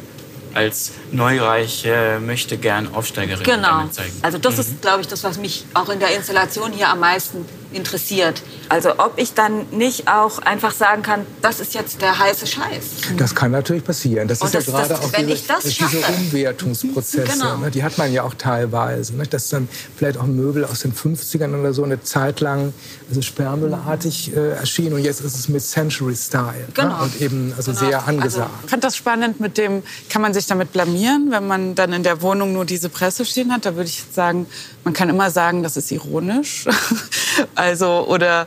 [0.57, 3.87] als neureiche, möchte gern Aufsteigerin genau.
[3.89, 4.13] zeigen.
[4.23, 4.61] Also das mhm.
[4.61, 7.45] ist, glaube ich, das, was mich auch in der Installation hier am meisten
[7.77, 8.43] interessiert.
[8.69, 12.85] Also ob ich dann nicht auch einfach sagen kann, das ist jetzt der heiße Scheiß.
[13.17, 14.27] Das kann natürlich passieren.
[14.27, 17.33] Das Und ist das, ja gerade das, auch diese, diese Umwertungsprozesse.
[17.33, 17.57] Genau.
[17.59, 19.15] Ne, die hat man ja auch teilweise.
[19.15, 22.73] Ne, dass dann vielleicht auch Möbel aus den 50ern oder so eine Zeit lang
[23.09, 26.97] also sperrmüllartig äh, erschienen und jetzt ist es mit Century Style ne, genau.
[26.97, 27.85] ne, und eben also genau.
[27.85, 28.51] sehr angesagt.
[28.51, 31.93] Also, ich fand das spannend mit dem, kann man sich damit blamieren, wenn man dann
[31.93, 33.67] in der Wohnung nur diese Presse stehen hat?
[33.67, 34.47] Da würde ich sagen,
[34.85, 36.67] man kann immer sagen, das ist ironisch.
[37.67, 38.47] also, oder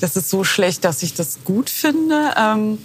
[0.00, 2.32] das ist so schlecht, dass ich das gut finde.
[2.38, 2.78] Ähm,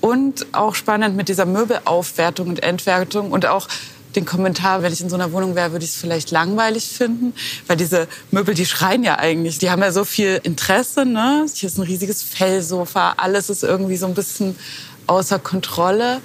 [0.00, 3.68] und auch spannend mit dieser Möbelaufwertung und Entwertung und auch
[4.16, 7.32] den Kommentar, wenn ich in so einer Wohnung wäre, würde ich es vielleicht langweilig finden,
[7.68, 11.46] weil diese Möbel, die schreien ja eigentlich, die haben ja so viel Interesse, ne?
[11.54, 14.56] Hier ist ein riesiges Fellsofa, alles ist irgendwie so ein bisschen
[15.06, 16.20] außer Kontrolle.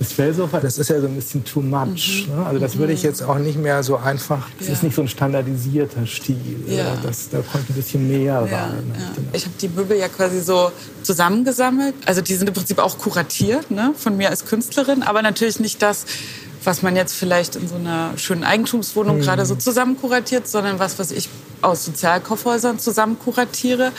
[0.00, 2.26] Das Fellsofa, das ist ja so ein bisschen too much.
[2.26, 2.34] Mhm.
[2.34, 2.46] Ne?
[2.46, 4.72] Also das würde ich jetzt auch nicht mehr so einfach, das ja.
[4.72, 6.64] ist nicht so ein standardisierter Stil.
[6.66, 6.96] Ja.
[7.02, 8.48] Das, da kommt ein bisschen mehr rein.
[8.50, 9.12] Ja.
[9.34, 10.72] Ich habe die Möbel ja quasi so
[11.02, 11.94] zusammengesammelt.
[12.06, 13.92] Also die sind im Prinzip auch kuratiert ne?
[13.94, 16.06] von mir als Künstlerin, aber natürlich nicht das,
[16.64, 19.20] was man jetzt vielleicht in so einer schönen Eigentumswohnung mhm.
[19.20, 21.28] gerade so zusammen kuratiert, sondern was, was ich
[21.60, 23.92] aus Sozialkaufhäusern zusammen kuratiere,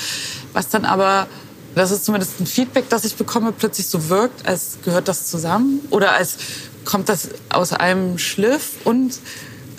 [0.52, 1.28] was dann aber
[1.76, 5.80] das ist zumindest ein Feedback, das ich bekomme, plötzlich so wirkt, als gehört das zusammen
[5.90, 6.38] oder als
[6.86, 9.20] kommt das aus einem Schliff und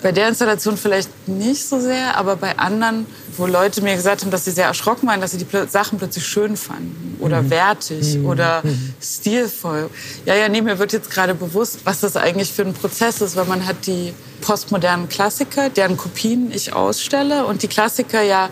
[0.03, 3.05] Bei der Installation vielleicht nicht so sehr, aber bei anderen,
[3.37, 6.27] wo Leute mir gesagt haben, dass sie sehr erschrocken waren, dass sie die Sachen plötzlich
[6.27, 7.49] schön fanden oder mhm.
[7.49, 8.25] wertig mhm.
[8.25, 8.93] oder mhm.
[9.01, 9.89] stilvoll.
[10.25, 13.37] Ja, ja, nee, mir wird jetzt gerade bewusst, was das eigentlich für ein Prozess ist,
[13.37, 18.49] weil man hat die postmodernen Klassiker, deren Kopien ich ausstelle und die Klassiker ja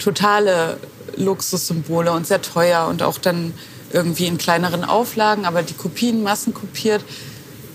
[0.00, 0.78] totale
[1.18, 3.54] Luxussymbole und sehr teuer und auch dann
[3.92, 7.02] irgendwie in kleineren Auflagen, aber die Kopien massenkopiert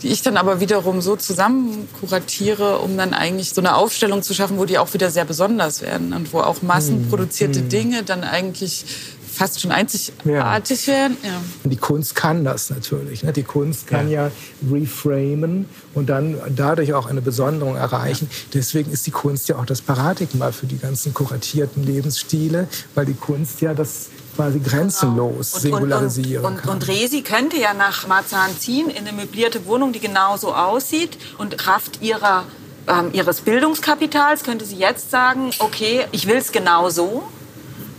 [0.04, 4.34] die ich dann aber wiederum so zusammen kuratiere, um dann eigentlich so eine Aufstellung zu
[4.34, 7.70] schaffen, wo die auch wieder sehr besonders werden und wo auch massenproduzierte hm.
[7.70, 8.86] Dinge dann eigentlich
[9.34, 10.94] fast schon einzigartig ja.
[10.94, 11.18] werden.
[11.24, 11.42] Ja.
[11.64, 13.24] Die Kunst kann das natürlich.
[13.24, 13.34] Ne?
[13.34, 14.28] Die Kunst kann ja.
[14.28, 14.32] ja
[14.72, 18.30] reframen und dann dadurch auch eine Besonderung erreichen.
[18.54, 23.14] Deswegen ist die Kunst ja auch das Paradigma für die ganzen kuratierten Lebensstile, weil die
[23.14, 25.78] Kunst ja das quasi grenzenlos genau.
[25.78, 29.94] singularisieren und, und, und, und, Resi könnte ja nach Marzahn ziehen in eine möblierte Wohnung,
[29.94, 32.46] die genauso aussieht und Kraft ihrer,
[32.88, 37.24] ähm, ihres Bildungskapitals könnte sie jetzt sagen, okay, ich will es genau so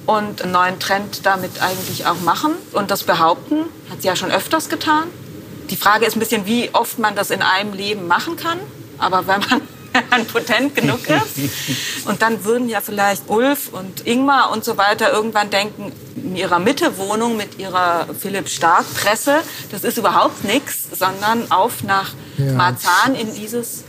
[0.07, 4.31] und einen neuen Trend damit eigentlich auch machen und das behaupten, hat sie ja schon
[4.31, 5.05] öfters getan.
[5.71, 8.59] Die Frage ist ein bisschen, wie oft man das in einem Leben machen kann.
[8.99, 9.63] Aber wenn man
[10.33, 12.07] potent genug ist.
[12.07, 16.59] Und dann würden ja vielleicht Ulf und Ingmar und so weiter irgendwann denken, in ihrer
[16.59, 19.37] Mitte-Wohnung mit ihrer Philipp Stark-Presse,
[19.71, 22.53] das ist überhaupt nichts, sondern auf nach ja.
[22.53, 23.85] Marzahn in dieses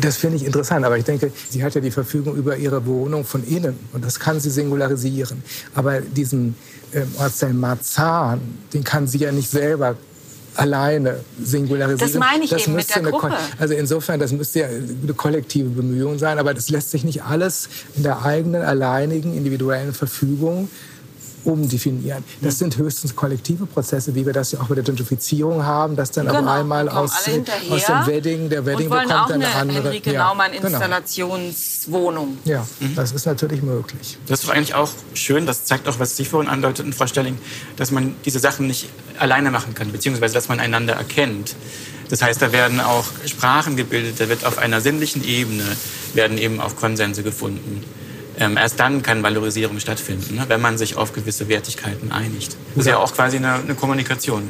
[0.00, 3.24] das finde ich interessant, aber ich denke, sie hat ja die Verfügung über ihre Wohnung
[3.24, 5.42] von innen und das kann sie singularisieren.
[5.74, 6.54] Aber diesen
[6.94, 8.40] ähm, Ortsteil Marzahn,
[8.72, 9.96] den kann sie ja nicht selber
[10.54, 12.12] alleine singularisieren.
[12.12, 13.32] Das meine ich das eben mit der Gruppe.
[13.58, 17.68] Also insofern, das müsste ja eine kollektive Bemühung sein, aber das lässt sich nicht alles
[17.96, 20.68] in der eigenen, alleinigen, individuellen Verfügung
[21.48, 22.22] umdefinieren.
[22.40, 26.10] Das sind höchstens kollektive Prozesse, wie wir das ja auch bei der Gentrifizierung haben, dass
[26.10, 27.44] dann genau, auf einmal aus, aus dem
[28.06, 30.66] Wedding, der Wedding bekommt auch eine, eine andere Henrike ja, Naumann genau.
[30.66, 32.38] Installationswohnung.
[32.44, 32.94] Ja, mhm.
[32.94, 34.18] das ist natürlich möglich.
[34.26, 37.38] Das ist eigentlich auch schön, das zeigt auch, was Sie vorhin andeuteten, Frau Stelling,
[37.76, 38.88] dass man diese Sachen nicht
[39.18, 41.56] alleine machen kann, beziehungsweise dass man einander erkennt.
[42.10, 45.64] Das heißt, da werden auch Sprachen gebildet, da wird auf einer sinnlichen Ebene
[46.14, 47.84] werden eben auch Konsense gefunden.
[48.40, 52.56] Ähm, erst dann kann Valorisierung stattfinden, ne, wenn man sich auf gewisse Wertigkeiten einigt.
[52.74, 54.48] Das ist ja auch quasi eine, eine Kommunikation.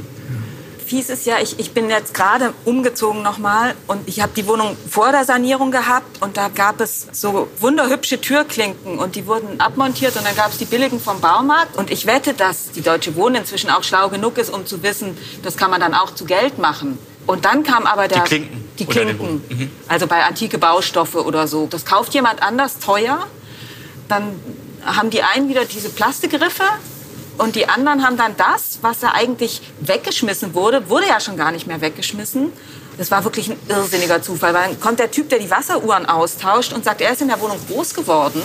[0.88, 4.74] Fies ist ja, ich, ich bin jetzt gerade umgezogen nochmal und ich habe die Wohnung
[4.88, 10.16] vor der Sanierung gehabt und da gab es so wunderhübsche Türklinken und die wurden abmontiert
[10.16, 13.36] und dann gab es die billigen vom Baumarkt und ich wette, dass die Deutsche Wohnen
[13.36, 16.58] inzwischen auch schlau genug ist, um zu wissen, das kann man dann auch zu Geld
[16.58, 16.98] machen.
[17.26, 18.22] Und dann kam aber der...
[18.22, 18.68] Die Klinken?
[18.78, 19.42] Die Klinken.
[19.46, 19.70] Mhm.
[19.88, 21.66] Also bei antike Baustoffe oder so.
[21.66, 23.26] Das kauft jemand anders teuer
[24.08, 24.40] dann
[24.84, 26.64] haben die einen wieder diese Plastikgriffe
[27.38, 31.52] und die anderen haben dann das, was da eigentlich weggeschmissen wurde, wurde ja schon gar
[31.52, 32.52] nicht mehr weggeschmissen.
[32.96, 36.72] Das war wirklich ein irrsinniger Zufall, weil dann kommt der Typ, der die Wasseruhren austauscht
[36.72, 38.42] und sagt, er ist in der Wohnung groß geworden.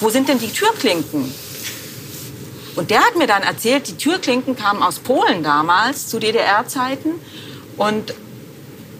[0.00, 1.34] Wo sind denn die Türklinken?
[2.76, 7.10] Und der hat mir dann erzählt, die Türklinken kamen aus Polen damals, zu DDR-Zeiten.
[7.76, 8.14] Und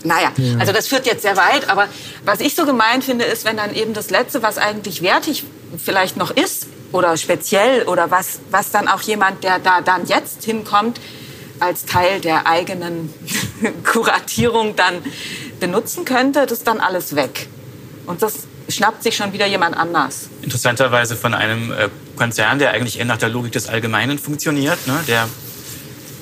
[0.02, 0.58] naja, ja.
[0.58, 1.86] also das führt jetzt sehr weit, aber
[2.24, 5.44] was ich so gemeint finde, ist, wenn dann eben das Letzte, was eigentlich wertig
[5.76, 10.44] vielleicht noch ist oder speziell oder was, was dann auch jemand, der da dann jetzt
[10.44, 11.00] hinkommt,
[11.60, 13.12] als Teil der eigenen
[13.84, 15.02] Kuratierung dann
[15.60, 17.48] benutzen könnte, das ist dann alles weg.
[18.06, 20.28] Und das schnappt sich schon wieder jemand anders.
[20.42, 24.98] Interessanterweise von einem äh, Konzern, der eigentlich eher nach der Logik des Allgemeinen funktioniert, ne?
[25.08, 25.28] der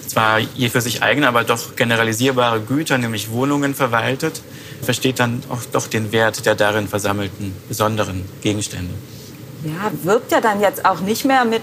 [0.07, 4.41] zwar je für sich eigene, aber doch generalisierbare Güter, nämlich Wohnungen verwaltet,
[4.81, 8.95] versteht dann auch doch den Wert der darin versammelten besonderen Gegenstände
[9.67, 11.63] ja, wirkt ja dann jetzt auch nicht mehr mit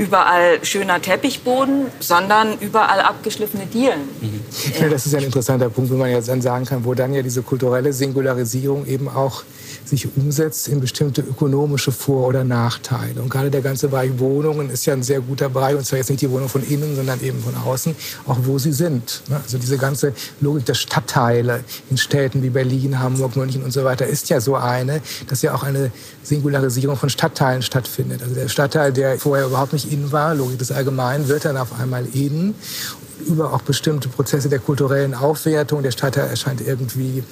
[0.00, 4.00] überall schöner Teppichboden, sondern überall abgeschliffene Dielen.
[4.20, 4.40] Mhm.
[4.80, 7.20] Ja, das ist ein interessanter Punkt, wo man jetzt dann sagen kann, wo dann ja
[7.20, 9.44] diese kulturelle Singularisierung eben auch
[9.84, 13.20] sich umsetzt in bestimmte ökonomische Vor- oder Nachteile.
[13.20, 16.08] Und gerade der ganze Bereich Wohnungen ist ja ein sehr guter Bereich, und zwar jetzt
[16.08, 17.94] nicht die Wohnung von innen, sondern eben von außen,
[18.26, 19.22] auch wo sie sind.
[19.28, 19.40] Ne?
[19.42, 24.06] Also diese ganze Logik der Stadtteile in Städten wie Berlin, Hamburg, München und so weiter
[24.06, 25.90] ist ja so eine, dass ja auch eine
[26.22, 28.22] Singularisierung von Stadtteilen stattfindet.
[28.22, 31.78] Also der Stadtteil, der vorher überhaupt nicht innen war, Logik des Allgemeinen, wird dann auf
[31.80, 32.54] einmal innen
[33.20, 35.82] über auch bestimmte Prozesse der kulturellen Aufwertung.
[35.82, 37.22] Der Stadtteil erscheint irgendwie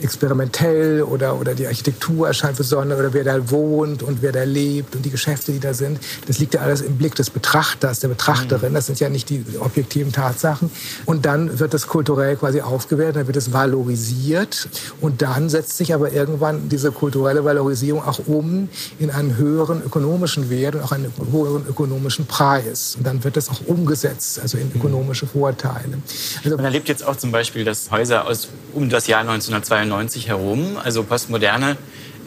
[0.00, 4.94] experimentell oder, oder die Architektur erscheint besonders oder wer da wohnt und wer da lebt
[4.94, 5.98] und die Geschäfte, die da sind.
[6.26, 8.74] Das liegt ja alles im Blick des Betrachters, der Betrachterin.
[8.74, 10.70] Das sind ja nicht die objektiven Tatsachen.
[11.06, 14.68] Und dann wird das kulturell quasi aufgewertet, dann wird es valorisiert
[15.00, 18.68] und dann setzt sich aber irgendwann diese kulturelle Valorisierung auch um
[18.98, 22.96] in einen höheren ökonomischen Wert und auch einen höheren ökonomischen Preis.
[22.96, 25.37] Und dann wird das auch umgesetzt, also in ökonomische Vorstellungen.
[25.38, 25.98] Vorteile.
[26.44, 30.76] Also Man erlebt jetzt auch zum Beispiel, dass Häuser aus um das Jahr 1992 herum,
[30.82, 31.76] also Postmoderne,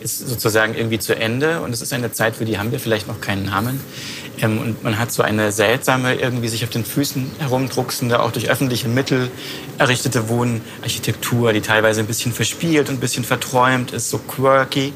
[0.01, 3.07] ist sozusagen irgendwie zu Ende und es ist eine Zeit, für die haben wir vielleicht
[3.07, 3.79] noch keinen Namen.
[4.41, 8.49] Ähm, und man hat so eine seltsame, irgendwie sich auf den Füßen herumdrucksende, auch durch
[8.49, 9.29] öffentliche Mittel
[9.77, 14.93] errichtete Wohnarchitektur, die teilweise ein bisschen verspielt und ein bisschen verträumt ist, so quirky.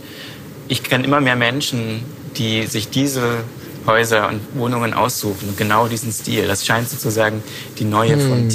[0.67, 2.03] Ich kenne immer mehr Menschen,
[2.37, 3.43] die sich diese
[3.85, 6.47] Häuser und Wohnungen aussuchen, genau diesen Stil.
[6.47, 7.43] Das scheint sozusagen
[7.77, 8.49] die neue hm.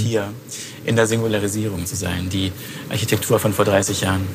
[0.91, 2.51] In der Singularisierung zu sein, die
[2.91, 4.27] Architektur von vor 30 Jahren.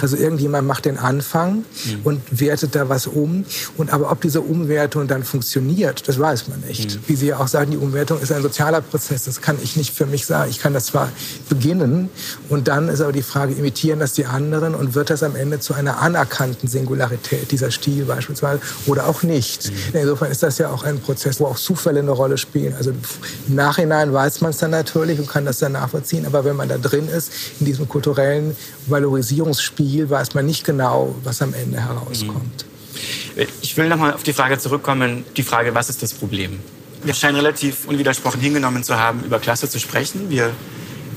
[0.00, 1.64] Also irgendjemand macht den Anfang mhm.
[2.02, 3.44] und wertet da was um.
[3.76, 6.94] Und aber ob diese Umwertung dann funktioniert, das weiß man nicht.
[6.94, 7.00] Mhm.
[7.08, 9.24] Wie Sie ja auch sagen, die Umwertung ist ein sozialer Prozess.
[9.24, 10.50] Das kann ich nicht für mich sagen.
[10.50, 11.12] Ich kann das zwar
[11.50, 12.08] beginnen
[12.48, 15.60] und dann ist aber die Frage, imitieren das die anderen und wird das am Ende
[15.60, 19.70] zu einer anerkannten Singularität, dieser Stil beispielsweise, oder auch nicht.
[19.70, 19.98] Mhm.
[20.00, 22.72] Insofern ist das ja auch ein Prozess, wo auch Zufälle eine Rolle spielen.
[22.78, 25.97] Also im Nachhinein weiß man es dann natürlich und kann das dann nachvollziehen.
[26.26, 31.42] Aber wenn man da drin ist, in diesem kulturellen Valorisierungsspiel, weiß man nicht genau, was
[31.42, 32.64] am Ende herauskommt.
[32.64, 33.46] Mhm.
[33.62, 36.58] Ich will nochmal auf die Frage zurückkommen, die Frage, was ist das Problem?
[37.04, 40.30] Wir scheinen relativ unwidersprochen hingenommen zu haben, über Klasse zu sprechen.
[40.30, 40.52] Wir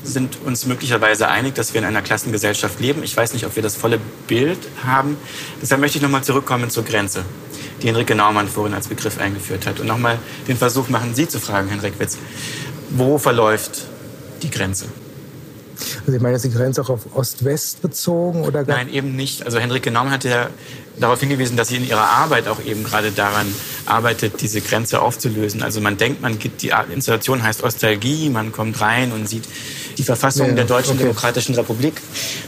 [0.04, 3.02] sind uns möglicherweise einig, dass wir in einer Klassengesellschaft leben.
[3.02, 5.16] Ich weiß nicht, ob wir das volle Bild haben.
[5.60, 7.24] Deshalb möchte ich nochmal zurückkommen zur Grenze,
[7.82, 9.80] die Henrike Naumann vorhin als Begriff eingeführt hat.
[9.80, 10.18] Und nochmal
[10.48, 12.18] den Versuch machen, Sie zu fragen, Herrn Reckwitz,
[12.90, 13.86] wo verläuft
[14.42, 14.86] die Grenze?
[16.00, 18.42] Also ich meine, ist die Grenze auch auf Ost-West bezogen?
[18.42, 19.44] Oder Nein, eben nicht.
[19.44, 20.48] Also Henrike Naumann hat ja
[20.98, 23.52] darauf hingewiesen, dass sie in ihrer Arbeit auch eben gerade daran
[23.86, 25.62] arbeitet, diese Grenze aufzulösen.
[25.62, 29.44] Also man denkt, man gibt die Installation heißt Ostalgie, man kommt rein und sieht
[29.96, 31.04] die Verfassung ja, der Deutschen okay.
[31.04, 31.94] Demokratischen Republik.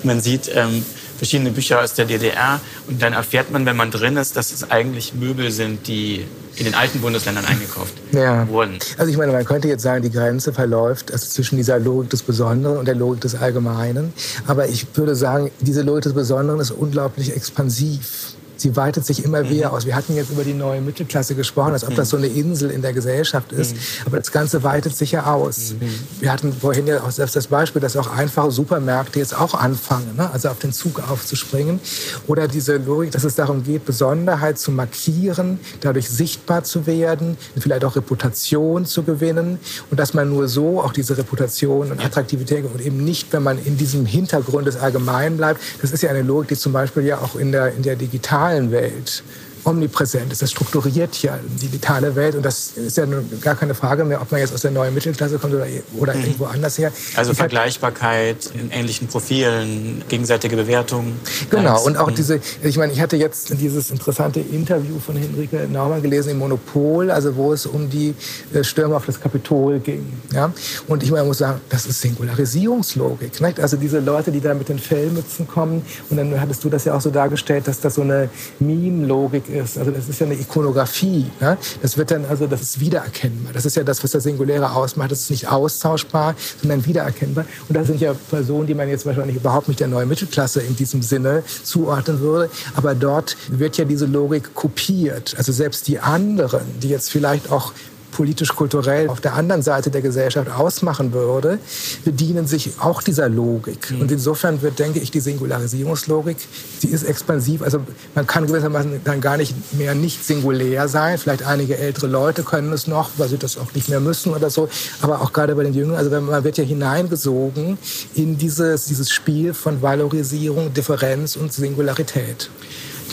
[0.02, 0.84] Man sieht ähm,
[1.16, 4.70] verschiedene Bücher aus der DDR und dann erfährt man, wenn man drin ist, dass es
[4.70, 8.46] eigentlich Möbel sind, die in den alten Bundesländern eingekauft ja.
[8.48, 8.78] wurden.
[8.96, 12.22] Also ich meine, man könnte jetzt sagen, die Grenze verläuft also zwischen dieser Logik des
[12.22, 14.12] Besonderen und der Logik des Allgemeinen.
[14.46, 19.48] Aber ich würde sagen, diese Logik des Besonderen ist unglaublich expansiv sie weitet sich immer
[19.48, 19.74] wieder mhm.
[19.74, 19.86] aus.
[19.86, 21.96] Wir hatten jetzt über die neue Mittelklasse gesprochen, als ob mhm.
[21.96, 23.74] das so eine Insel in der Gesellschaft ist.
[23.74, 23.80] Mhm.
[24.06, 25.74] Aber das Ganze weitet sich ja aus.
[25.80, 25.90] Mhm.
[26.20, 30.16] Wir hatten vorhin ja auch selbst das Beispiel, dass auch einfache Supermärkte jetzt auch anfangen,
[30.16, 30.30] ne?
[30.32, 31.80] also auf den Zug aufzuspringen.
[32.26, 37.84] Oder diese Logik, dass es darum geht, Besonderheit zu markieren, dadurch sichtbar zu werden, vielleicht
[37.84, 39.58] auch Reputation zu gewinnen.
[39.90, 43.58] Und dass man nur so auch diese Reputation und Attraktivität und eben nicht, wenn man
[43.64, 45.60] in diesem Hintergrund des Allgemeinen bleibt.
[45.82, 48.53] Das ist ja eine Logik, die zum Beispiel ja auch in der, in der digitalen
[48.54, 49.22] digitalen Welt
[49.64, 50.42] omnipräsent ist.
[50.42, 52.34] Das strukturiert ja die digitale Welt.
[52.34, 53.06] Und das ist ja
[53.40, 55.66] gar keine Frage mehr, ob man jetzt aus der neuen Mittelklasse kommt oder,
[55.98, 56.22] oder mhm.
[56.22, 56.92] irgendwo anders her.
[57.16, 61.14] Also ich Vergleichbarkeit in ähnlichen Profilen, gegenseitige Bewertung.
[61.50, 61.82] Genau.
[61.82, 66.30] Und auch diese, ich meine, ich hatte jetzt dieses interessante Interview von Henrike Naumann gelesen
[66.30, 68.14] im Monopol, also wo es um die
[68.52, 70.06] äh, Stürme auf das Kapitol ging.
[70.32, 70.52] Ja?
[70.88, 73.40] Und ich meine, muss sagen, das ist Singularisierungslogik.
[73.40, 73.60] Nicht?
[73.60, 75.82] Also diese Leute, die da mit den Fellmützen kommen.
[76.10, 79.78] Und dann hattest du das ja auch so dargestellt, dass das so eine Meme-Logik ist.
[79.78, 81.26] Also das ist ja eine Ikonografie.
[81.40, 81.56] Ne?
[81.82, 83.52] Das wird dann also, das ist wiedererkennbar.
[83.52, 85.10] Das ist ja das, was das Singuläre ausmacht.
[85.10, 87.44] Das ist nicht austauschbar, sondern wiedererkennbar.
[87.68, 90.76] Und da sind ja Personen, die man jetzt wahrscheinlich überhaupt nicht der neuen Mittelklasse in
[90.76, 92.50] diesem Sinne zuordnen würde.
[92.74, 95.34] Aber dort wird ja diese Logik kopiert.
[95.38, 97.72] Also selbst die anderen, die jetzt vielleicht auch
[98.14, 101.58] politisch-kulturell auf der anderen Seite der Gesellschaft ausmachen würde,
[102.04, 103.90] bedienen sich auch dieser Logik.
[103.90, 104.02] Mhm.
[104.02, 106.36] Und insofern wird, denke ich, die Singularisierungslogik,
[106.78, 107.60] sie ist expansiv.
[107.62, 107.80] Also
[108.14, 111.18] man kann gewissermaßen dann gar nicht mehr nicht singulär sein.
[111.18, 114.48] Vielleicht einige ältere Leute können es noch, weil sie das auch nicht mehr müssen oder
[114.48, 114.68] so.
[115.02, 117.78] Aber auch gerade bei den Jüngeren, also man wird ja hineingesogen
[118.14, 122.48] in dieses, dieses Spiel von Valorisierung, Differenz und Singularität.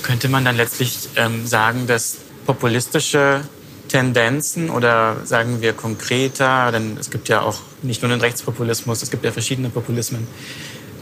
[0.04, 3.42] Könnte man dann letztlich ähm, sagen, dass populistische
[3.92, 9.12] Tendenzen oder sagen wir konkreter, denn es gibt ja auch nicht nur den Rechtspopulismus, es
[9.12, 10.28] gibt ja verschiedene Populismen,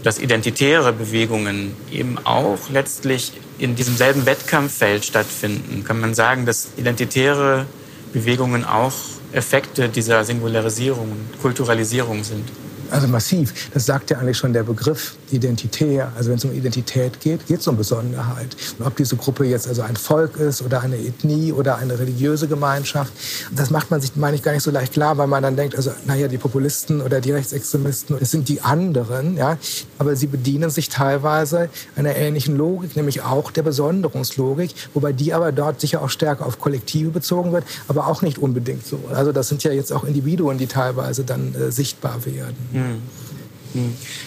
[0.04, 5.84] dass identitäre Bewegungen eben auch letztlich in diesem selben Wettkampffeld stattfinden.
[5.84, 7.68] Kann man sagen, dass identitäre
[8.12, 8.94] Bewegungen auch
[9.34, 12.50] Effekte dieser Singularisierung, Kulturalisierung sind?
[12.92, 13.70] Also massiv.
[13.74, 16.12] Das sagt ja eigentlich schon der Begriff identitär.
[16.16, 18.56] Also wenn es um Identität geht, geht es um Besonderheit.
[18.78, 22.48] Und ob diese Gruppe jetzt also ein Volk ist oder eine Ethnie oder eine religiöse
[22.48, 23.14] Gemeinschaft,
[23.56, 25.76] das macht man sich, meine ich, gar nicht so leicht klar, weil man dann denkt,
[25.76, 29.58] also naja, die Populisten oder die Rechtsextremisten, das sind die anderen, ja.
[29.98, 35.52] Aber sie bedienen sich teilweise einer ähnlichen Logik, nämlich auch der Besonderungslogik, wobei die aber
[35.52, 39.00] dort sicher auch stärker auf Kollektive bezogen wird, aber auch nicht unbedingt so.
[39.14, 42.56] Also das sind ja jetzt auch Individuen, die teilweise dann äh, sichtbar werden.
[42.84, 43.01] Hm.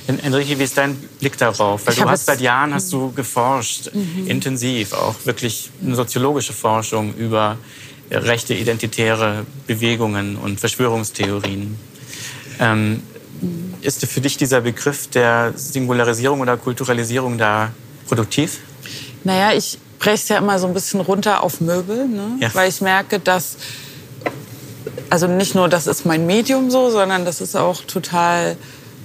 [0.07, 0.19] Hm.
[0.23, 1.85] Enrique, wie ist dein Blick darauf?
[1.87, 4.29] Weil ich du hast seit Jahren hast du geforscht, mhm.
[4.29, 7.59] intensiv, auch wirklich eine soziologische Forschung über
[8.11, 11.77] rechte identitäre Bewegungen und Verschwörungstheorien.
[12.61, 13.03] Ähm,
[13.81, 17.73] ist für dich dieser Begriff der Singularisierung oder Kulturalisierung da
[18.07, 18.61] produktiv?
[19.25, 22.37] Naja, ich breche es ja immer so ein bisschen runter auf Möbel, ne?
[22.41, 22.55] ja.
[22.55, 23.57] weil ich merke, dass,
[25.11, 28.57] also nicht nur das ist mein Medium so, sondern das ist auch total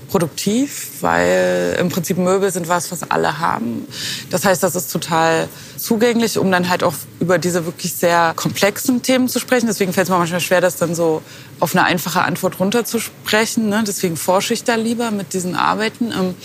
[0.07, 3.88] produktiv, weil im Prinzip Möbel sind was, was alle haben.
[4.29, 9.01] Das heißt, das ist total zugänglich, um dann halt auch über diese wirklich sehr komplexen
[9.01, 9.67] Themen zu sprechen.
[9.67, 11.21] Deswegen fällt es mir manchmal schwer, das dann so
[11.59, 13.69] auf eine einfache Antwort runterzusprechen.
[13.69, 13.83] Ne?
[13.85, 16.11] Deswegen forsche ich da lieber mit diesen Arbeiten.
[16.11, 16.35] Ähm,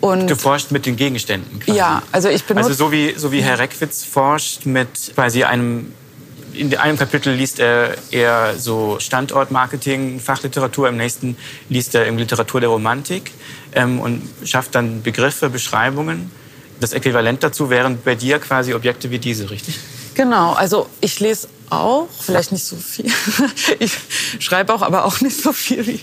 [0.00, 1.60] und du forschst mit den Gegenständen.
[1.60, 1.78] Quasi.
[1.78, 2.68] Ja, also ich benutze...
[2.68, 5.92] Also so wie, so wie Herr Reckwitz forscht mit quasi einem
[6.56, 11.36] in einem Kapitel liest er eher so Standortmarketing, Fachliteratur, im nächsten
[11.68, 13.32] liest er in Literatur der Romantik
[13.74, 16.30] ähm, und schafft dann Begriffe, Beschreibungen.
[16.80, 19.78] Das Äquivalent dazu wären bei dir quasi Objekte wie diese, richtig?
[20.14, 23.10] Genau, also ich lese auch, vielleicht nicht so viel.
[23.78, 23.92] Ich
[24.38, 26.00] schreibe auch, aber auch nicht so viel wie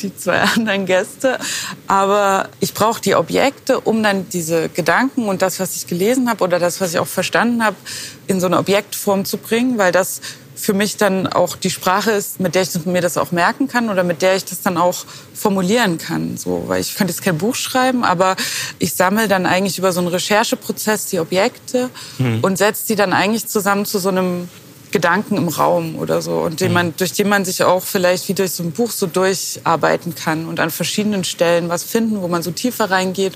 [0.00, 1.38] die zwei anderen Gäste.
[1.86, 6.44] Aber ich brauche die Objekte, um dann diese Gedanken und das, was ich gelesen habe
[6.44, 7.76] oder das, was ich auch verstanden habe,
[8.26, 10.20] in so eine Objektform zu bringen, weil das
[10.60, 13.88] für mich dann auch die Sprache ist, mit der ich mir das auch merken kann
[13.88, 15.04] oder mit der ich das dann auch
[15.34, 16.36] formulieren kann.
[16.36, 18.36] So, weil ich könnte jetzt kein Buch schreiben, aber
[18.78, 21.88] ich sammle dann eigentlich über so einen Rechercheprozess die Objekte
[22.18, 22.40] mhm.
[22.42, 24.48] und setze die dann eigentlich zusammen zu so einem
[24.92, 26.74] Gedanken im Raum oder so und den mhm.
[26.74, 30.46] man, durch den man sich auch vielleicht wie durch so ein Buch so durcharbeiten kann
[30.46, 33.34] und an verschiedenen Stellen was finden, wo man so tiefer reingeht.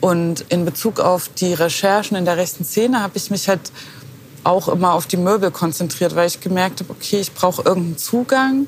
[0.00, 3.72] Und in Bezug auf die Recherchen in der rechten Szene habe ich mich halt
[4.42, 8.66] auch immer auf die Möbel konzentriert, weil ich gemerkt habe, okay, ich brauche irgendeinen Zugang,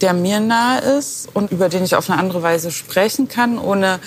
[0.00, 3.98] der mir nahe ist und über den ich auf eine andere Weise sprechen kann, ohne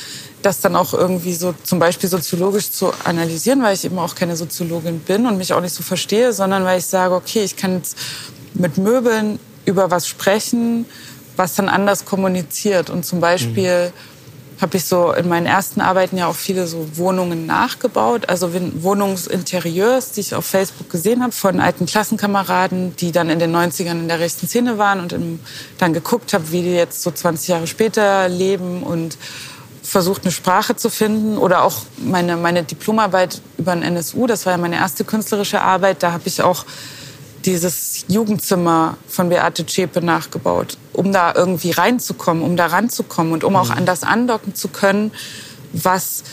[0.41, 4.35] das dann auch irgendwie so zum Beispiel soziologisch zu analysieren, weil ich eben auch keine
[4.35, 7.77] Soziologin bin und mich auch nicht so verstehe, sondern weil ich sage, okay, ich kann
[7.77, 7.97] jetzt
[8.53, 10.85] mit Möbeln über was sprechen,
[11.35, 12.89] was dann anders kommuniziert.
[12.89, 14.61] Und zum Beispiel mhm.
[14.61, 20.11] habe ich so in meinen ersten Arbeiten ja auch viele so Wohnungen nachgebaut, also Wohnungsinterieurs,
[20.11, 24.07] die ich auf Facebook gesehen habe von alten Klassenkameraden, die dann in den 90ern in
[24.07, 25.39] der rechten Szene waren und
[25.77, 29.17] dann geguckt habe, wie die jetzt so 20 Jahre später leben und
[29.81, 31.37] versucht, eine Sprache zu finden.
[31.37, 36.03] Oder auch meine, meine Diplomarbeit über den NSU, das war ja meine erste künstlerische Arbeit.
[36.03, 36.65] Da habe ich auch
[37.45, 43.55] dieses Jugendzimmer von Beate Zschäpe nachgebaut, um da irgendwie reinzukommen, um da ranzukommen und um
[43.55, 43.77] auch mhm.
[43.77, 45.11] an das andocken zu können,
[45.73, 46.23] was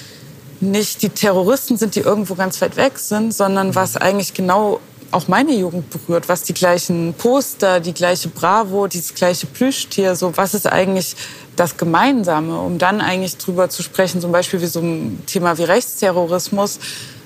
[0.61, 4.81] nicht die Terroristen sind, die irgendwo ganz weit weg sind, sondern was eigentlich genau
[5.11, 10.37] auch meine Jugend berührt, was die gleichen Poster, die gleiche Bravo, dieses gleiche Plüschtier, so
[10.37, 11.17] was ist eigentlich
[11.57, 15.65] das Gemeinsame, um dann eigentlich drüber zu sprechen, zum Beispiel wie so ein Thema wie
[15.65, 16.79] Rechtsterrorismus,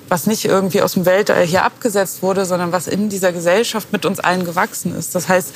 [0.07, 4.05] was nicht irgendwie aus dem Weltall hier abgesetzt wurde, sondern was in dieser Gesellschaft mit
[4.05, 5.13] uns allen gewachsen ist.
[5.15, 5.53] Das heißt,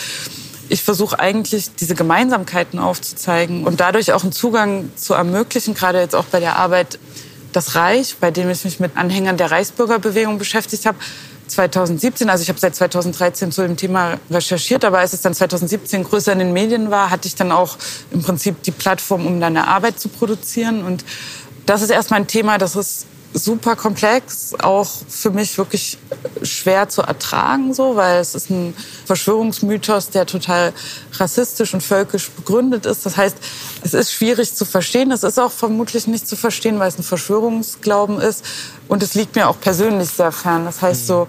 [0.70, 6.16] ich versuche eigentlich diese Gemeinsamkeiten aufzuzeigen und dadurch auch einen Zugang zu ermöglichen, gerade jetzt
[6.16, 7.00] auch bei der Arbeit
[7.58, 10.99] Das Reich, bei dem ich mich mit Anhängern der Reichsbürgerbewegung beschäftigt habe,
[11.47, 16.03] 2017, also ich habe seit 2013 zu dem Thema recherchiert, aber als es dann 2017
[16.03, 17.80] größer in den Medien war, hatte ich dann auch
[18.12, 20.84] im Prinzip die Plattform, um dann eine Arbeit zu produzieren.
[20.84, 21.03] Und
[21.66, 23.08] das ist erstmal ein Thema, das ist
[23.38, 25.98] super komplex, auch für mich wirklich
[26.44, 28.76] schwer zu ertragen, so, weil es ist ein
[29.06, 30.74] Verschwörungsmythos, der total
[31.14, 33.06] rassistisch und völkisch begründet ist.
[33.06, 33.38] Das heißt,
[33.84, 35.12] es ist schwierig zu verstehen.
[35.12, 38.44] Es ist auch vermutlich nicht zu verstehen, weil es ein Verschwörungsglauben ist.
[38.88, 40.66] Und es liegt mir auch persönlich sehr fern.
[40.66, 41.28] Das heißt so,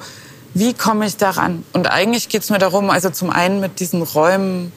[0.54, 1.64] wie komme ich daran?
[1.72, 4.72] Und eigentlich geht es mir darum, also zum einen mit diesen Räumen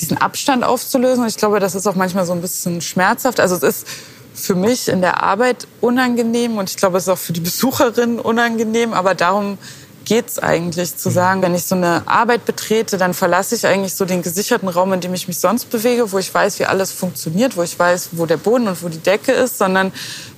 [0.00, 1.22] diesen Abstand aufzulösen.
[1.22, 3.40] Und ich glaube, das ist auch manchmal so ein bisschen schmerzhaft.
[3.40, 3.86] Also es ist
[4.34, 8.18] für mich in der Arbeit unangenehm und ich glaube, es ist auch für die Besucherinnen
[8.18, 8.92] unangenehm.
[8.92, 9.58] Aber darum
[10.04, 13.94] geht es eigentlich, zu sagen, wenn ich so eine Arbeit betrete, dann verlasse ich eigentlich
[13.94, 16.92] so den gesicherten Raum, in dem ich mich sonst bewege, wo ich weiß, wie alles
[16.92, 19.92] funktioniert, wo ich weiß, wo der Boden und wo die Decke ist, sondern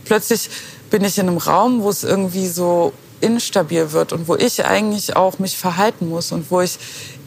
[0.04, 0.50] plötzlich
[0.90, 5.16] bin ich in einem Raum, wo es irgendwie so instabil wird und wo ich eigentlich
[5.16, 6.78] auch mich verhalten muss und wo ich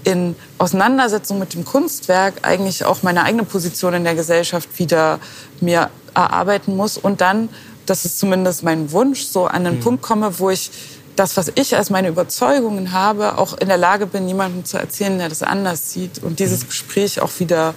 [0.07, 5.19] in Auseinandersetzung mit dem Kunstwerk eigentlich auch meine eigene Position in der Gesellschaft wieder
[5.59, 7.49] mir erarbeiten muss und dann,
[7.85, 9.81] das ist zumindest mein Wunsch, so an einen mhm.
[9.81, 10.71] Punkt komme, wo ich
[11.17, 15.17] das, was ich als meine Überzeugungen habe, auch in der Lage bin, jemandem zu erzählen,
[15.17, 16.67] der das anders sieht und dieses mhm.
[16.67, 17.73] Gespräch auch wieder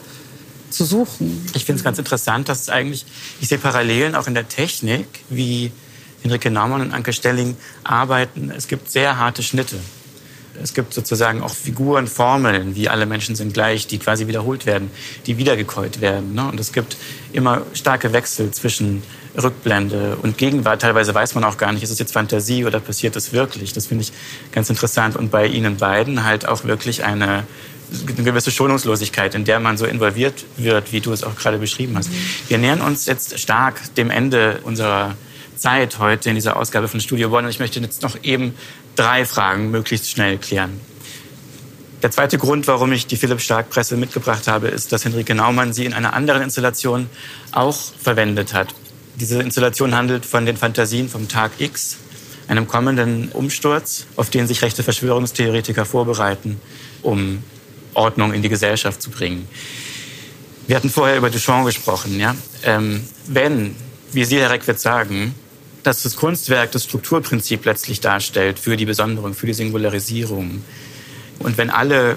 [0.71, 1.45] zu suchen.
[1.55, 3.07] Ich finde es ganz interessant, dass es eigentlich,
[3.41, 5.73] ich sehe Parallelen auch in der Technik, wie
[6.23, 8.53] Henrike Naumann und Anke Stelling arbeiten.
[8.57, 9.81] Es gibt sehr harte Schnitte.
[10.63, 14.91] Es gibt sozusagen auch Figuren, Formeln, wie alle Menschen sind gleich, die quasi wiederholt werden,
[15.27, 16.35] die wiedergekäut werden.
[16.35, 16.49] Ne?
[16.49, 16.97] Und es gibt
[17.33, 19.03] immer starke Wechsel zwischen
[19.41, 20.83] Rückblende und Gegenwart.
[20.83, 23.73] Teilweise weiß man auch gar nicht, ist es jetzt Fantasie oder passiert es wirklich.
[23.73, 24.13] Das finde ich
[24.53, 25.17] ganz interessant.
[25.17, 27.45] Und bei Ihnen beiden halt auch wirklich eine,
[28.07, 31.97] eine gewisse Schonungslosigkeit, in der man so involviert wird, wie du es auch gerade beschrieben
[31.97, 32.11] hast.
[32.49, 35.15] Wir nähern uns jetzt stark dem Ende unserer
[35.61, 37.45] Zeit heute in dieser Ausgabe von Studio Bonn.
[37.45, 38.55] Und ich möchte jetzt noch eben
[38.97, 40.81] drei Fragen möglichst schnell klären.
[42.03, 45.75] Der zweite Grund, warum ich die Philipp Stark Presse mitgebracht habe, ist, dass Henrike Naumann
[45.75, 47.11] sie in einer anderen Installation
[47.53, 48.75] auch verwendet hat.
[49.17, 51.99] Diese Installation handelt von den Fantasien vom Tag X,
[52.49, 56.59] einem kommenden Umsturz, auf den sich rechte Verschwörungstheoretiker vorbereiten,
[57.03, 57.43] um
[57.93, 59.47] Ordnung in die Gesellschaft zu bringen.
[60.67, 62.19] Wir hatten vorher über Duchamp gesprochen.
[62.19, 62.35] Ja?
[62.65, 63.77] Ähm, wenn,
[64.13, 65.35] wie Sie, Herr Reckwitz, sagen,
[65.83, 70.63] dass das Kunstwerk das Strukturprinzip letztlich darstellt für die Besonderung, für die Singularisierung,
[71.41, 72.17] und wenn alle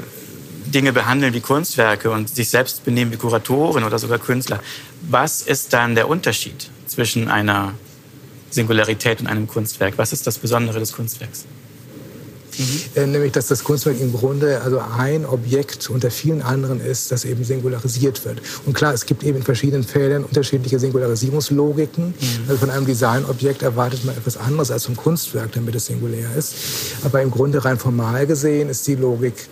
[0.65, 4.59] Dinge behandeln wie Kunstwerke und sich selbst benehmen wie Kuratoren oder sogar Künstler,
[5.01, 7.73] was ist dann der Unterschied zwischen einer
[8.49, 9.97] Singularität und einem Kunstwerk?
[9.97, 11.45] Was ist das Besondere des Kunstwerks?
[12.57, 13.11] Mhm.
[13.11, 17.43] Nämlich, dass das Kunstwerk im Grunde also ein Objekt unter vielen anderen ist, das eben
[17.43, 18.41] singularisiert wird.
[18.65, 22.07] Und klar, es gibt eben in verschiedenen Feldern unterschiedliche Singularisierungslogiken.
[22.07, 22.13] Mhm.
[22.47, 26.53] Also von einem Designobjekt erwartet man etwas anderes als vom Kunstwerk, damit es singulär ist.
[27.03, 29.47] Aber im Grunde rein formal gesehen ist die Logik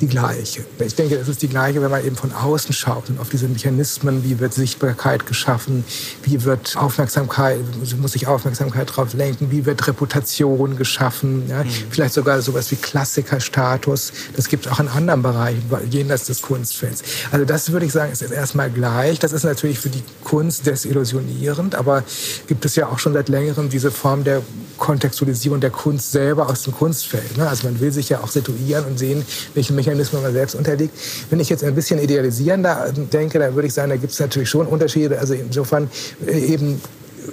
[0.00, 0.64] die gleiche.
[0.78, 3.48] Ich denke, es ist die gleiche, wenn man eben von außen schaut und auf diese
[3.48, 5.84] Mechanismen, wie wird Sichtbarkeit geschaffen,
[6.22, 7.60] wie wird Aufmerksamkeit,
[7.98, 11.64] muss sich Aufmerksamkeit darauf lenken, wie wird Reputation geschaffen, ja?
[11.64, 11.70] Mhm.
[11.90, 14.12] vielleicht sogar sowas wie Klassikerstatus.
[14.34, 17.02] Das gibt es auch in anderen Bereichen, jenseits des Kunstfelds.
[17.30, 19.18] Also das würde ich sagen, ist erstmal gleich.
[19.18, 22.04] Das ist natürlich für die Kunst desillusionierend, aber
[22.46, 24.42] gibt es ja auch schon seit längerem diese Form der
[24.76, 27.38] Kontextualisierung der Kunst selber aus dem Kunstfeld.
[27.38, 27.48] Ne?
[27.48, 29.24] Also man will sich ja auch situieren und sehen,
[29.54, 30.94] welche Mechanismen man selbst unterliegt.
[31.30, 34.48] Wenn ich jetzt ein bisschen idealisierender denke, dann würde ich sagen, da gibt es natürlich
[34.48, 35.18] schon Unterschiede.
[35.18, 35.90] Also insofern
[36.26, 36.80] äh, eben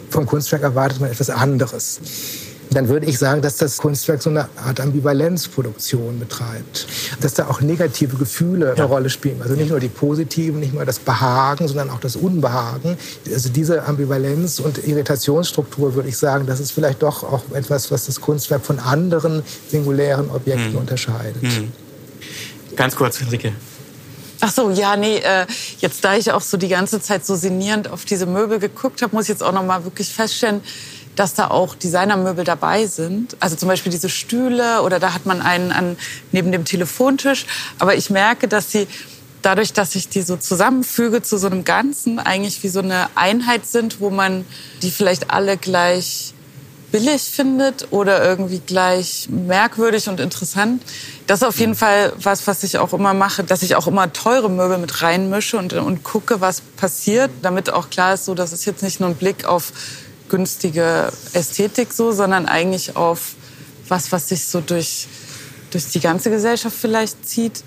[0.09, 1.99] vom Kunstwerk erwartet man etwas anderes
[2.73, 6.87] dann würde ich sagen, dass das Kunstwerk so eine Art Ambivalenzproduktion betreibt.
[7.21, 9.41] Dass da auch negative Gefühle eine Rolle spielen.
[9.41, 12.97] Also nicht nur die positiven, nicht nur das Behagen, sondern auch das Unbehagen.
[13.31, 18.05] Also diese Ambivalenz und Irritationsstruktur, würde ich sagen, das ist vielleicht doch auch etwas, was
[18.05, 20.77] das Kunstwerk von anderen singulären Objekten hm.
[20.77, 21.41] unterscheidet.
[21.41, 21.71] Hm.
[22.75, 23.53] Ganz kurz, Henrike.
[24.41, 25.45] Ach so, ja, nee, äh,
[25.79, 29.15] jetzt da ich auch so die ganze Zeit so sinnierend auf diese Möbel geguckt habe,
[29.15, 30.61] muss ich jetzt auch noch mal wirklich feststellen,
[31.15, 33.37] dass da auch Designermöbel dabei sind.
[33.39, 35.97] Also zum Beispiel diese Stühle oder da hat man einen an,
[36.31, 37.45] neben dem Telefontisch.
[37.79, 38.87] Aber ich merke, dass sie
[39.43, 43.65] dadurch, dass ich die so zusammenfüge zu so einem Ganzen, eigentlich wie so eine Einheit
[43.65, 44.45] sind, wo man
[44.81, 46.32] die vielleicht alle gleich
[46.93, 50.83] billig findet oder irgendwie gleich merkwürdig und interessant.
[51.25, 54.13] Das ist auf jeden Fall was, was ich auch immer mache, dass ich auch immer
[54.13, 58.53] teure Möbel mit reinmische und, und gucke, was passiert, damit auch klar ist, so, das
[58.53, 59.73] ist jetzt nicht nur ein Blick auf
[60.29, 63.33] günstige Ästhetik so, sondern eigentlich auf
[63.87, 65.07] was, was sich so durch,
[65.71, 67.63] durch die ganze Gesellschaft vielleicht zieht.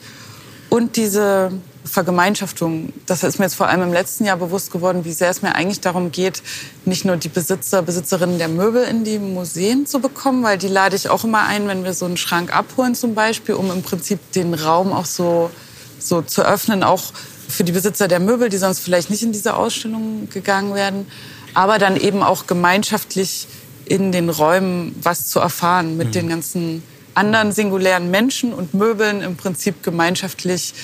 [0.70, 1.50] Und diese
[1.96, 5.42] Vergemeinschaftung, das ist mir jetzt vor allem im letzten Jahr bewusst geworden, wie sehr es
[5.42, 6.42] mir eigentlich darum geht,
[6.84, 10.96] nicht nur die Besitzer, Besitzerinnen der Möbel in die Museen zu bekommen, weil die lade
[10.96, 14.20] ich auch immer ein, wenn wir so einen Schrank abholen zum Beispiel, um im Prinzip
[14.32, 15.50] den Raum auch so,
[15.98, 17.12] so zu öffnen, auch
[17.48, 21.06] für die Besitzer der Möbel, die sonst vielleicht nicht in diese Ausstellung gegangen werden
[21.56, 23.48] aber dann eben auch gemeinschaftlich
[23.86, 26.12] in den Räumen was zu erfahren mit mhm.
[26.12, 26.82] den ganzen
[27.14, 30.74] anderen singulären Menschen und Möbeln im Prinzip gemeinschaftlich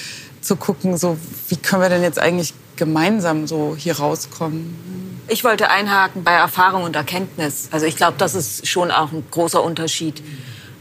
[0.43, 1.17] zu gucken, so
[1.49, 5.23] wie können wir denn jetzt eigentlich gemeinsam so hier rauskommen.
[5.29, 7.69] Ich wollte einhaken bei Erfahrung und Erkenntnis.
[7.71, 10.23] Also ich glaube, das ist schon auch ein großer Unterschied.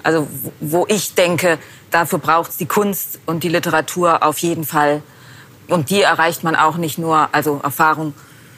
[0.04, 0.28] Also
[0.60, 1.60] wo ich denke,
[1.92, 5.04] dafür braucht es die Kunst und die Literatur auf jeden Fall.
[5.68, 8.14] Und die erreicht man auch nicht nur, also Erfahrung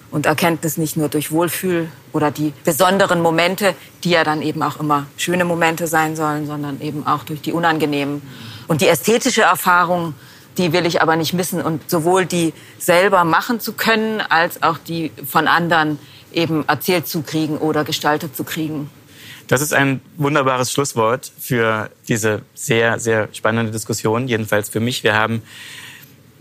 [0.10, 4.80] und Erkenntnis nicht nur durch Wohlfühl oder die besonderen Momente, die ja dann eben auch
[4.80, 8.22] immer schöne Momente sein sollen, sondern eben auch durch die unangenehmen.
[8.68, 10.14] Und die ästhetische Erfahrung,
[10.58, 14.78] die will ich aber nicht missen und sowohl die selber machen zu können, als auch
[14.78, 16.00] die von anderen
[16.32, 18.90] eben erzählt zu kriegen oder gestaltet zu kriegen.
[19.48, 25.04] Das ist ein wunderbares Schlusswort für diese sehr, sehr spannende Diskussion, jedenfalls für mich.
[25.04, 25.44] Wir haben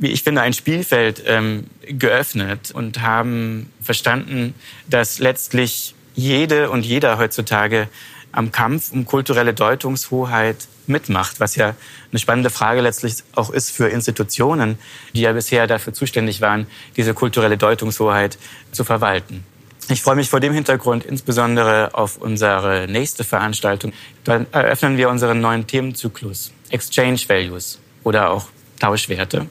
[0.03, 4.53] wie ich finde, ein Spielfeld ähm, geöffnet und haben verstanden,
[4.89, 7.89] dass letztlich jede und jeder heutzutage
[8.33, 10.57] am Kampf um kulturelle Deutungshoheit
[10.87, 11.75] mitmacht, was ja
[12.11, 14.79] eine spannende Frage letztlich auch ist für Institutionen,
[15.15, 16.67] die ja bisher dafür zuständig waren,
[16.97, 18.39] diese kulturelle Deutungshoheit
[18.73, 19.45] zu verwalten.
[19.89, 23.93] Ich freue mich vor dem Hintergrund insbesondere auf unsere nächste Veranstaltung.
[24.25, 28.47] Dann eröffnen wir unseren neuen Themenzyklus Exchange Values oder auch
[28.79, 29.47] Tauschwerte.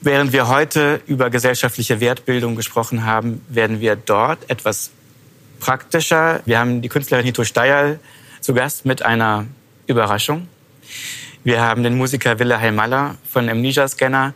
[0.00, 4.90] Während wir heute über gesellschaftliche Wertbildung gesprochen haben, werden wir dort etwas
[5.58, 6.40] praktischer.
[6.44, 7.98] Wir haben die Künstlerin Hito Steierl
[8.40, 9.46] zu Gast mit einer
[9.86, 10.48] Überraschung.
[11.44, 14.34] Wir haben den Musiker Wille Heimalla von Amnesia Scanner.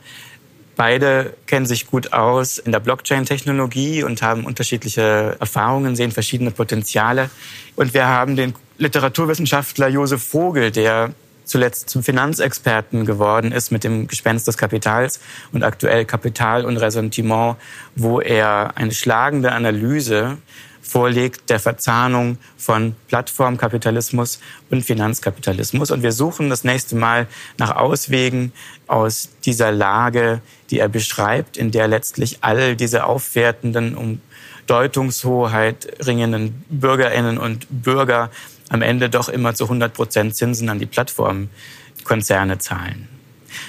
[0.76, 7.30] Beide kennen sich gut aus in der Blockchain-Technologie und haben unterschiedliche Erfahrungen, sehen verschiedene Potenziale.
[7.76, 11.10] Und wir haben den Literaturwissenschaftler Josef Vogel, der
[11.44, 15.20] zuletzt zum Finanzexperten geworden ist mit dem Gespenst des Kapitals
[15.52, 17.56] und aktuell Kapital und Ressentiment,
[17.94, 20.38] wo er eine schlagende Analyse
[20.82, 25.90] vorlegt der Verzahnung von Plattformkapitalismus und Finanzkapitalismus.
[25.90, 28.52] Und wir suchen das nächste Mal nach Auswegen
[28.88, 34.20] aus dieser Lage, die er beschreibt, in der letztlich all diese aufwertenden, um
[34.66, 38.30] Deutungshoheit ringenden Bürgerinnen und Bürger
[38.68, 43.08] am Ende doch immer zu 100 Prozent Zinsen an die Plattformkonzerne zahlen.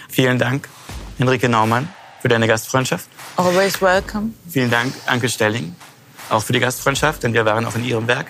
[0.09, 0.67] Vielen Dank,
[1.17, 1.89] Henrike Naumann,
[2.21, 3.07] für deine Gastfreundschaft.
[3.35, 4.31] Always welcome.
[4.49, 5.75] Vielen Dank, Anke Stelling
[6.33, 8.27] auch für die Gastfreundschaft, denn wir waren auch in Ihrem Werk.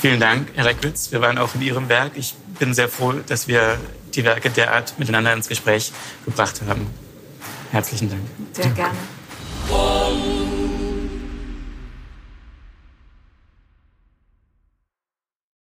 [0.00, 1.10] Vielen Dank, Herr Reckwitz.
[1.10, 2.12] Wir waren auch in Ihrem Werk.
[2.14, 3.78] Ich bin sehr froh, dass wir
[4.14, 5.92] die Werke derart miteinander ins Gespräch
[6.24, 6.86] gebracht haben.
[7.72, 8.22] Herzlichen Dank.
[8.52, 8.96] Sehr gerne.